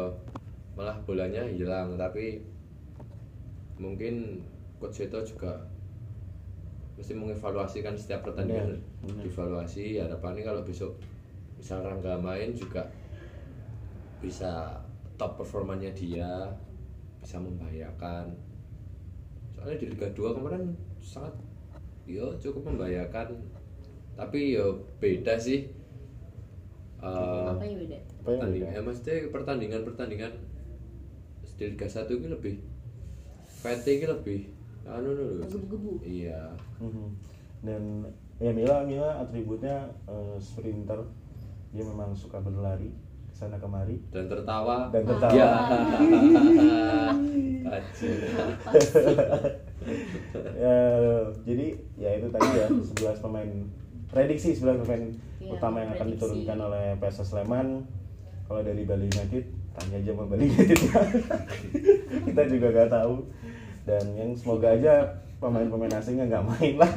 malah 0.74 0.96
bolanya 1.00 1.46
hilang 1.46 1.94
tapi 1.94 2.42
mungkin 3.76 4.42
coach 4.76 5.00
itu 5.02 5.18
juga 5.24 5.54
mesti 6.94 7.12
mengevaluasikan 7.12 7.94
setiap 7.94 8.24
pertandingan 8.24 8.74
Benar, 8.74 8.82
benar. 9.04 9.22
dievaluasi 9.22 9.84
harapannya 9.98 10.42
kalau 10.42 10.62
besok 10.62 10.92
misal 11.64 11.80
Rangga 11.80 12.20
main 12.20 12.52
juga 12.52 12.84
bisa 14.20 14.76
top 15.16 15.40
performanya 15.40 15.88
dia 15.90 16.28
bisa 17.18 17.40
membahayakan 17.40 18.36
soalnya 19.48 19.80
di 19.80 19.86
Liga 19.88 20.12
2 20.12 20.36
kemarin 20.36 20.76
sangat 21.00 21.32
yo 22.04 22.36
cukup 22.36 22.68
membahayakan 22.68 23.32
tapi 24.12 24.52
yo 24.52 24.76
beda 25.00 25.40
sih 25.40 25.72
Eh, 27.00 27.08
Apa 27.48 27.60
yang 27.60 27.76
beda? 27.78 27.96
Apa 27.96 28.28
yang 28.28 28.40
pertandingan 28.40 28.64
beda? 28.64 28.68
ya 28.70 28.80
maksudnya 28.80 29.14
pertandingan 29.28 29.80
pertandingan 29.84 30.32
di 31.54 31.64
Liga 31.66 31.84
1 31.86 32.08
ini 32.10 32.28
lebih 32.28 32.54
PT 33.60 33.84
ini 33.94 34.06
lebih 34.06 34.40
anu 34.84 35.10
lho 35.12 35.28
Gebu-gebu. 35.42 35.92
iya 36.00 36.52
Mhm. 36.76 37.08
Dan 37.60 37.82
ya 38.36 38.52
Mila 38.52 38.84
Mila 38.84 39.10
atributnya 39.18 39.88
eh, 40.04 40.36
sprinter. 40.36 41.00
Dia 41.74 41.84
memang 41.84 42.14
suka 42.14 42.38
berlari 42.38 42.94
ke 43.26 43.34
sana 43.34 43.58
kemari. 43.58 43.98
dan 44.08 44.24
tertawa 44.24 44.88
Dan 44.88 45.02
tertawa. 45.04 45.34
ya. 45.34 45.44
Ya, 50.54 50.76
jadi 51.42 51.66
ya 51.94 52.10
itu 52.14 52.26
tadi 52.30 52.48
ya 52.54 52.66
11 52.70 52.94
pemain 53.20 53.48
prediksi 54.06 54.54
11 54.54 54.80
pemain 54.80 55.02
Iya, 55.36 55.50
utama 55.50 55.76
yang 55.78 55.90
akan 55.92 55.98
prediksi. 56.00 56.14
diturunkan 56.16 56.58
oleh 56.62 56.84
PSS 56.96 57.26
Sleman. 57.28 57.68
Kalau 58.44 58.60
dari 58.62 58.82
Bali 58.82 59.06
United 59.06 59.44
tanya 59.74 59.96
aja 59.98 60.10
sama 60.10 60.24
Bali 60.24 60.44
United. 60.46 60.78
Kita 62.24 62.42
juga 62.46 62.66
gak 62.72 62.90
tahu. 62.90 63.14
Dan 63.84 64.04
yang 64.14 64.30
semoga 64.32 64.68
aja 64.70 64.94
pemain-pemain 65.36 65.92
asingnya 65.94 66.24
nggak 66.26 66.44
main 66.46 66.74
lah. 66.78 66.92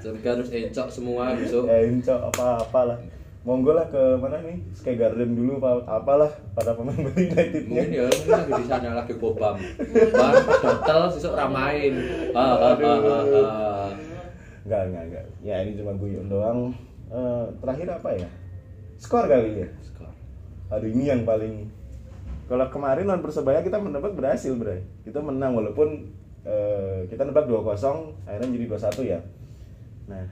Tapi 0.00 0.22
harus 0.22 0.48
encok 0.48 0.88
semua 0.88 1.34
besok 1.34 1.66
ya 1.66 1.78
Inco 1.82 2.14
apa-apalah 2.30 2.98
monggo 3.42 3.74
lah 3.74 3.90
ke 3.90 3.98
mana 4.22 4.38
nih 4.46 4.62
Sky 4.70 4.94
Garden 4.94 5.34
dulu 5.34 5.58
apa 5.58 5.82
apalah 5.98 6.30
para 6.54 6.78
pemain 6.78 6.94
Bali 6.94 7.26
United 7.26 7.66
mungkin 7.66 7.90
ya 7.90 8.06
mungkin 8.06 8.54
di 8.54 8.66
sana 8.70 8.90
lagi 8.94 9.14
bobam 9.18 9.58
bobam 9.58 10.34
hotel 10.62 11.00
besok 11.10 11.34
ramain 11.34 11.92
ah, 12.38 12.54
ah, 12.54 12.74
ah, 12.78 12.98
ah, 13.02 13.24
ah. 13.34 13.88
Enggak, 14.62 14.82
enggak, 14.88 15.04
enggak. 15.10 15.24
Ya 15.42 15.56
ini 15.66 15.74
cuma 15.74 15.92
guyon 15.98 16.26
doang. 16.30 16.70
Eh, 17.10 17.44
terakhir 17.58 17.88
apa 17.98 18.08
ya? 18.14 18.28
Skor 18.96 19.26
kali 19.26 19.66
ya. 19.66 19.68
skor 19.82 20.06
Aduh 20.70 20.88
ini 20.88 21.10
yang 21.10 21.26
paling 21.26 21.66
kalau 22.46 22.68
kemarin 22.68 23.08
lawan 23.08 23.24
Persebaya 23.24 23.64
kita 23.64 23.80
menebak 23.80 24.14
berhasil, 24.14 24.52
Bray. 24.54 24.84
Kita 25.02 25.18
menang 25.18 25.56
walaupun 25.58 26.14
eh, 26.46 27.10
kita 27.10 27.26
nebak 27.26 27.50
2-0, 27.50 28.28
akhirnya 28.28 28.48
jadi 28.54 28.66
2-1 28.70 29.12
ya. 29.12 29.20
Nah, 30.10 30.26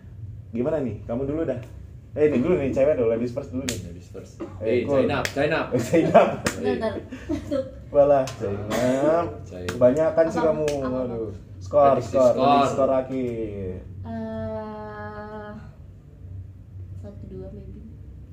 gimana 0.55 0.79
nih? 0.83 1.03
Kamu 1.07 1.23
dulu 1.27 1.43
dah. 1.49 1.61
Eh, 2.11 2.27
ini 2.27 2.43
dulu 2.43 2.59
nih 2.59 2.75
cewek 2.75 2.99
dulu, 2.99 3.15
ladies 3.15 3.31
first 3.31 3.55
dulu 3.55 3.63
nih. 3.71 3.87
Ladies 3.87 4.11
first 4.11 4.43
Eh, 4.59 4.67
eh 4.67 4.79
cool. 4.83 5.07
Zainab 5.07 5.23
Zainab 5.31 5.67
Eh, 5.71 5.79
Zainab. 5.79 6.29
Bentar, 6.43 6.93
bentar. 6.99 7.63
Walah, 7.95 8.25
Zainab. 8.35 9.27
Zainab. 9.47 9.71
Kebanyakan 9.79 10.25
sih 10.27 10.41
kamu. 10.43 10.67
Apa? 10.67 10.99
Waduh. 11.07 11.31
Skor, 11.63 11.97
skor, 12.03 12.33
skor. 12.35 12.67
skor 12.67 12.91
akhir. 12.91 13.79
Eh, 13.87 15.51
satu 16.99 17.23
dua 17.31 17.47
maybe. 17.55 17.81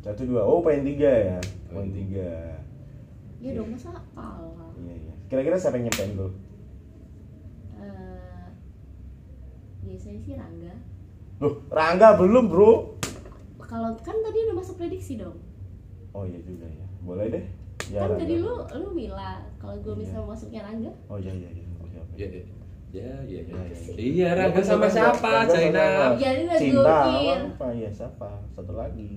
Satu 0.01 0.21
dua. 0.25 0.41
Oh, 0.41 0.65
poin 0.65 0.81
tiga 0.81 1.37
ya. 1.37 1.39
Poin 1.69 1.93
tiga. 1.93 2.57
Ya 3.37 3.53
dong 3.53 3.69
masa 3.69 3.93
kalah. 3.93 4.73
Iya 4.81 4.93
iya. 5.05 5.13
Kira-kira 5.29 5.53
siapa 5.53 5.77
yang 5.77 5.93
nyampein 5.93 6.17
gol? 6.17 6.33
Eh, 7.77 8.45
biasanya 9.85 10.19
sih 10.25 10.33
Rangga. 10.33 10.73
Loh, 11.37 11.61
Rangga 11.69 12.17
belum 12.17 12.49
bro. 12.49 12.96
Kalau 13.67 13.91
kan 13.99 14.15
tadi 14.17 14.37
udah 14.41 14.55
masuk 14.55 14.75
prediksi 14.77 15.13
dong. 15.15 15.35
Oh 16.11 16.23
iya 16.23 16.39
juga 16.39 16.65
ya. 16.65 16.87
Boleh 17.01 17.27
deh. 17.27 17.45
Ya, 17.87 18.03
kan 18.03 18.15
tadi 18.15 18.39
lu 18.39 18.51
lu 18.57 18.89
Mila. 18.91 19.43
Kalau 19.57 19.75
gue 19.77 19.93
Iya. 19.93 20.01
misal 20.01 20.21
masuknya 20.23 20.61
Rangga, 20.63 20.91
Oh 21.05 21.15
iya 21.15 21.31
iya 21.31 21.49
iya. 21.53 21.65
Oke 21.77 21.97
oke. 21.97 22.15
ya 22.17 22.27
ya 22.27 22.41
ya 22.87 23.03
ya, 23.21 23.39
ya. 23.43 23.59
Iya, 23.59 23.75
iya. 23.93 23.95
iya 23.99 24.29
Raga 24.33 24.61
sama 24.61 24.87
siapa 24.87 25.19
Rangga 25.19 25.43
sama 25.43 25.53
Zainab 25.53 25.91
siapa? 26.09 26.17
Jadi 26.17 26.39
udah 26.41 26.57
Cinta 26.57 26.95
gokil. 27.03 27.39
apa 27.45 27.67
ya 27.73 27.89
siapa? 27.91 28.29
Satu 28.49 28.73
lagi. 28.73 29.11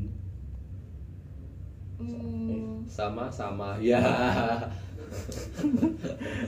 hmm, 2.01 2.83
sama 2.87 3.25
sama 3.31 3.77
ya 3.79 4.01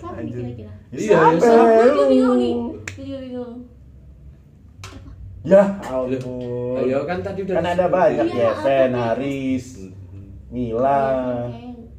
Anjir. 0.03 0.43
kira-kira? 0.43 0.73
Iya, 0.91 0.99
Siapa? 0.99 1.29
ya, 1.29 1.41
siapa? 1.41 1.83
Gue 1.88 2.07
bingung 2.09 2.37
nih. 2.38 2.55
Gue 2.97 3.19
bingung. 3.21 3.55
Ya 5.42 5.62
ampun. 5.83 6.78
ayo 6.78 7.02
kan 7.02 7.18
tadi 7.18 7.42
udah 7.42 7.55
Kan 7.59 7.66
ada 7.66 7.87
banyak 7.87 8.26
Iya, 8.31 8.38
ya, 8.38 8.50
Fen, 8.57 8.90
apa? 8.92 9.02
Haris, 9.11 9.66
Mhm. 9.83 10.26
Mila. 10.48 11.02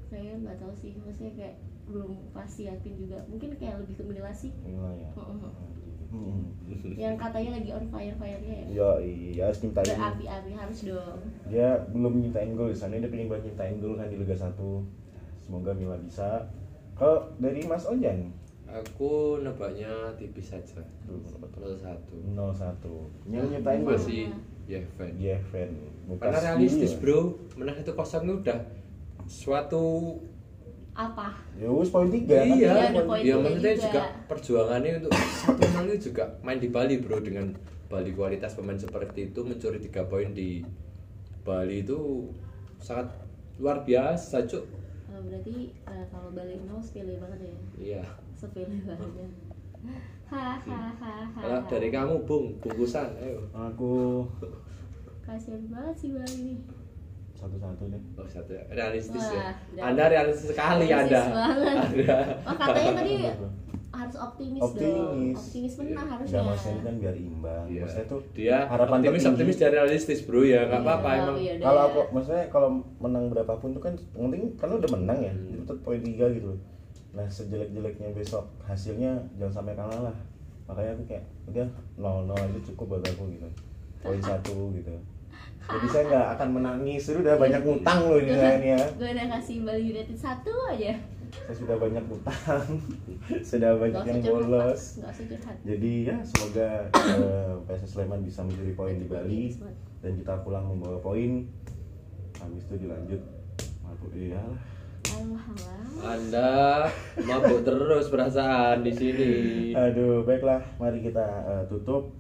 Kayak 0.08 0.34
nggak 0.40 0.56
tahu 0.58 0.74
sih. 0.74 0.92
Maksudnya 0.98 1.32
kayak 1.36 1.56
belum 1.84 2.12
pasti 2.32 2.62
yakin 2.66 2.94
juga. 2.96 3.20
Mungkin 3.28 3.50
kayak 3.54 3.76
lebih 3.84 3.96
ke 4.00 4.04
Mila 4.06 4.32
sih. 4.32 4.52
Mila 4.64 4.96
ya. 4.96 5.10
Heeh. 5.12 5.52
Hmm. 6.08 6.46
Yang 6.94 7.16
katanya 7.18 7.52
lagi 7.58 7.70
on 7.74 7.86
fire 7.90 8.16
firenya 8.16 8.54
ya. 8.54 8.66
Yo, 8.70 8.90
iya 9.02 9.44
harus 9.46 9.60
nyiptain. 9.60 9.92
Berapi-api 9.92 10.52
harus 10.54 10.80
dong. 10.86 11.20
Dia 11.50 11.70
belum 11.90 12.14
nyiptain 12.22 12.54
gol 12.54 12.70
di 12.70 12.78
sana, 12.78 12.96
dia 12.96 13.10
pengen 13.10 13.28
banget 13.28 13.44
nyiptain 13.50 13.76
gol 13.78 13.98
kan 13.98 14.08
di 14.08 14.16
Liga 14.16 14.36
1. 14.38 14.86
Semoga 15.42 15.74
Mila 15.74 15.98
bisa. 15.98 16.48
Kalau 16.94 17.34
dari 17.36 17.66
Mas 17.66 17.84
Ojan 17.84 18.30
aku 18.74 19.12
nebaknya 19.40 19.92
tipis 20.16 20.50
saja 20.50 20.82
Tuh, 21.06 21.22
berapa 21.22 21.46
tuh? 21.48 21.78
01 21.78 22.34
0-1. 22.34 23.30
Yang 23.30 23.46
nyiptain 23.52 23.80
gol 23.82 23.94
masih 23.94 24.22
ya 24.66 24.80
fan 24.96 25.12
Iya, 25.16 25.38
fan. 25.48 25.70
Bukan 26.04 26.20
karena 26.20 26.40
realistis 26.44 26.92
ya. 26.92 27.00
bro 27.00 27.20
menang 27.54 27.78
itu 27.78 27.92
kosong 27.92 28.24
itu 28.26 28.36
udah 28.42 28.60
suatu 29.26 29.86
Apa? 30.94 31.34
Ya 31.56 31.70
wis 31.70 31.90
poin 31.90 32.06
3 32.06 32.22
iya 32.22 32.42
Iya, 32.46 32.74
ya 32.94 33.02
tiga 33.18 33.36
maksudnya 33.40 33.74
juga. 33.74 33.84
juga 33.84 34.02
perjuangannya 34.28 34.92
untuk 35.00 35.12
satu 35.12 35.62
itu 35.84 35.98
juga 36.08 36.24
main 36.42 36.58
di 36.58 36.70
Bali 36.70 36.96
bro 36.98 37.18
dengan 37.18 37.50
Bali 37.88 38.10
kualitas 38.12 38.54
pemain 38.54 38.78
seperti 38.78 39.30
itu 39.30 39.40
mencuri 39.42 39.78
tiga 39.80 40.06
poin 40.06 40.30
di 40.32 40.62
Bali 41.42 41.82
itu 41.82 42.30
sangat 42.78 43.10
luar 43.58 43.82
biasa 43.82 44.46
cuk 44.46 44.64
berarti 45.24 45.56
eh, 45.74 46.06
kalau 46.12 46.30
Bali 46.32 46.56
no 46.64 46.78
sepele 46.80 47.18
banget 47.18 47.40
ya? 47.48 47.56
Iya. 47.78 48.04
Sepele 48.36 48.78
banget. 48.84 49.32
Hahaha 50.34 51.30
kalau 51.36 51.60
dari 51.70 51.90
kamu 51.92 52.26
bung 52.26 52.58
bungkusan 52.60 53.10
ayo. 53.20 53.44
Aku. 53.54 54.26
Kasian 55.22 55.68
banget 55.70 55.96
sih 56.00 56.10
Bali 56.12 56.36
ini. 56.36 56.56
Satu-satu 57.34 57.84
deh. 57.92 58.02
oh 58.16 58.28
satu. 58.28 58.56
Realistis 58.72 59.20
Wah, 59.20 59.52
ya 59.76 59.82
anda 59.84 60.04
realistis 60.08 60.56
sekali 60.56 60.88
Realistis 60.88 61.20
anda. 61.20 61.22
banget. 61.36 61.76
anda. 61.76 62.18
Oh 62.48 62.56
katanya 62.56 62.92
tadi 62.98 63.14
harus 63.94 64.18
optimis, 64.18 64.58
dong. 64.58 64.74
Optimis. 64.74 65.38
optimis 65.38 65.74
menang 65.78 66.08
harusnya. 66.10 66.34
Enggak 66.34 66.46
maksudnya 66.50 66.82
kan 66.82 66.96
biar 66.98 67.16
imbang. 67.16 67.64
Iya. 67.70 67.82
Maksudnya 67.86 68.08
tuh 68.10 68.22
dia 68.34 68.58
harapan 68.66 68.98
optimis 68.98 69.06
tertinggi. 69.14 69.32
optimis 69.38 69.56
dan 69.62 69.70
realistis 69.72 70.20
bro. 70.26 70.42
Ya 70.42 70.62
nggak 70.66 70.82
Iya, 70.82 70.88
apa-apa 70.90 71.10
emang. 71.14 71.36
Iya, 71.38 71.54
kalau 71.62 71.78
ya. 71.80 71.88
aku 71.88 72.00
maksudnya 72.10 72.44
kalau 72.50 72.70
menang 72.98 73.26
berapapun 73.30 73.70
tuh 73.72 73.82
kan 73.82 73.94
penting 73.94 74.44
kan 74.58 74.68
udah 74.68 74.90
menang 74.90 75.20
ya. 75.22 75.34
Hmm. 75.34 75.62
tetap 75.62 75.78
poin 75.86 76.02
tiga 76.02 76.26
gitu. 76.28 76.52
Nah 77.14 77.28
sejelek-jeleknya 77.30 78.08
besok 78.12 78.44
hasilnya 78.66 79.12
jangan 79.38 79.54
sampai 79.62 79.74
kalah 79.78 80.00
lah. 80.10 80.16
Makanya 80.66 80.92
aku 80.98 81.04
kayak 81.06 81.24
udah 81.48 81.68
nol 81.96 82.26
nol 82.26 82.40
aja 82.42 82.60
cukup 82.66 82.98
buat 82.98 83.04
aku 83.06 83.30
gitu. 83.30 83.48
Poin 84.02 84.20
satu 84.26 84.74
gitu. 84.74 84.90
Jadi 85.64 85.88
saya 85.88 86.04
nggak 86.10 86.28
akan 86.36 86.50
menangis. 86.50 87.08
Itu 87.08 87.22
udah 87.22 87.38
banyak 87.38 87.62
ngutang 87.62 88.00
loh 88.10 88.18
ini 88.18 88.34
saya 88.34 88.58
ini 88.58 88.68
ya. 88.74 88.82
Gue 88.98 89.10
udah 89.14 89.28
kasih 89.38 89.56
Bali 89.62 89.84
United 89.94 90.18
satu 90.18 90.52
aja 90.68 90.98
saya 91.44 91.56
sudah 91.60 91.76
banyak 91.76 92.04
ngutang 92.08 92.68
sudah 93.52 93.72
banyak 93.76 94.00
Nggak 94.00 94.16
yang 94.16 94.24
bolos. 94.24 94.82
Jadi 95.68 95.92
ya 96.08 96.18
semoga 96.24 96.70
PSS 97.68 98.00
Sleman 98.00 98.24
bisa 98.24 98.48
mencuri 98.48 98.72
poin 98.72 98.96
di 98.96 99.08
Bali 99.12 99.52
dan 100.00 100.12
kita 100.16 100.40
pulang 100.48 100.72
membawa 100.72 101.04
poin. 101.04 101.44
Habis 102.40 102.64
itu 102.72 102.88
dilanjut. 102.88 103.22
Mabuk 103.84 104.12
iya 104.16 104.40
lah. 104.40 104.60
Alhamdulillah. 105.14 106.04
Anda 106.04 106.52
mabuk 107.28 107.60
terus 107.68 108.08
perasaan 108.08 108.88
di 108.88 108.92
sini. 108.96 109.32
Aduh, 109.76 110.24
baiklah, 110.24 110.64
mari 110.80 111.04
kita 111.04 111.28
eh, 111.48 111.64
tutup 111.68 112.16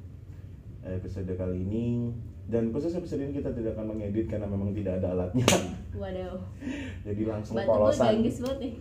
episode 0.83 1.31
kali 1.33 1.63
ini. 1.63 2.12
Dan 2.43 2.75
khusus 2.75 2.91
episode 2.91 3.23
ini 3.23 3.39
kita 3.39 3.55
tidak 3.55 3.79
akan 3.79 3.95
mengedit 3.95 4.27
karena 4.27 4.51
memang 4.51 4.75
tidak 4.75 4.99
ada 4.99 5.15
alatnya. 5.15 5.47
waduh. 5.95 6.43
Jadi 7.07 7.23
langsung 7.23 7.55
batu 7.55 7.71
gue 7.71 7.75
polosan, 7.79 8.19
banget 8.19 8.59
nih 8.59 8.73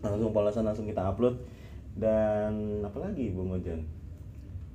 langsung 0.00 0.30
polosan 0.30 0.64
langsung 0.66 0.86
kita 0.86 1.02
upload. 1.04 1.38
Dan 1.98 2.82
apalagi 2.86 3.34
Bung 3.34 3.54
Ojan? 3.54 3.82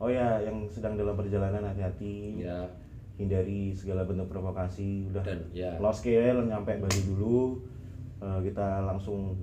Oh 0.03 0.11
ya, 0.11 0.43
yang 0.43 0.67
sedang 0.67 0.99
dalam 0.99 1.15
perjalanan 1.15 1.63
hati-hati, 1.63 2.43
ya 2.43 2.67
hindari 3.15 3.71
segala 3.71 4.03
bentuk 4.03 4.27
provokasi. 4.29 5.07
Udah 5.13 5.23
dan 5.23 5.45
ya 5.53 5.77
scale 5.93 6.43
nyampe 6.49 6.75
Bali 6.81 7.01
dulu. 7.05 7.61
Eh, 8.23 8.39
kita 8.49 8.83
langsung 8.87 9.35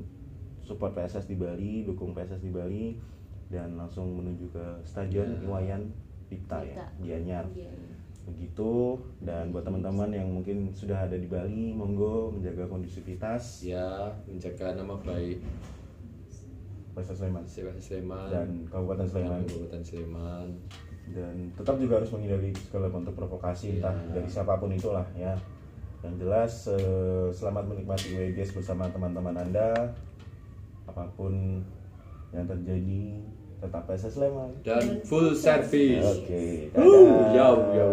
support 0.64 0.96
PSS 0.96 1.28
di 1.28 1.36
Bali, 1.38 1.84
dukung 1.86 2.16
PSS 2.16 2.42
di 2.42 2.50
Bali 2.50 2.96
dan 3.50 3.74
langsung 3.74 4.14
menuju 4.14 4.46
ke 4.54 4.64
stadion 4.86 5.26
Ya. 5.26 5.42
Iwayan 5.42 5.82
Dipta 6.30 6.62
ya, 6.62 6.78
Dipta. 6.78 6.86
Gianyar. 7.02 7.44
Begitu. 8.28 8.98
Dan 9.22 9.52
buat 9.52 9.64
teman-teman 9.64 10.10
yang 10.12 10.28
mungkin 10.28 10.72
sudah 10.72 11.08
ada 11.08 11.16
di 11.16 11.26
Bali, 11.26 11.72
monggo 11.72 12.34
menjaga 12.34 12.68
kondusivitas. 12.68 13.64
Ya 13.64 14.12
menjaga 14.28 14.76
nama 14.76 14.96
baik. 15.00 15.40
PSS 16.90 17.22
Sleman. 17.22 17.44
Sleman. 17.46 18.28
Dan 18.28 18.48
Kabupaten 18.68 19.06
Sleman. 19.06 19.40
Kabupaten 19.46 19.82
Sleman. 19.82 20.46
Dan 21.10 21.34
tetap 21.58 21.74
juga 21.80 21.98
harus 21.98 22.10
menghindari 22.14 22.54
segala 22.54 22.86
bentuk 22.86 23.14
provokasi 23.18 23.78
Ya. 23.78 23.90
entah 23.90 23.96
dari 24.14 24.28
siapa 24.30 24.58
pun 24.58 24.70
itulah 24.70 25.06
ya. 25.16 25.34
Yang 26.00 26.14
jelas 26.22 26.52
eh, 26.70 27.28
selamat 27.34 27.64
menikmati 27.66 28.14
WGS 28.14 28.54
bersama 28.56 28.86
teman-teman 28.90 29.36
Anda. 29.36 29.90
Apa 30.86 31.06
pun 31.14 31.62
yang 32.30 32.46
terjadi 32.46 33.26
tetap 33.60 33.84
PS 33.84 34.08
Sleman 34.16 34.50
dan 34.64 35.04
full 35.04 35.36
service 35.36 36.00
oke 36.00 36.24
okay, 36.24 36.72
ya 37.36 37.52
ya 37.76 37.86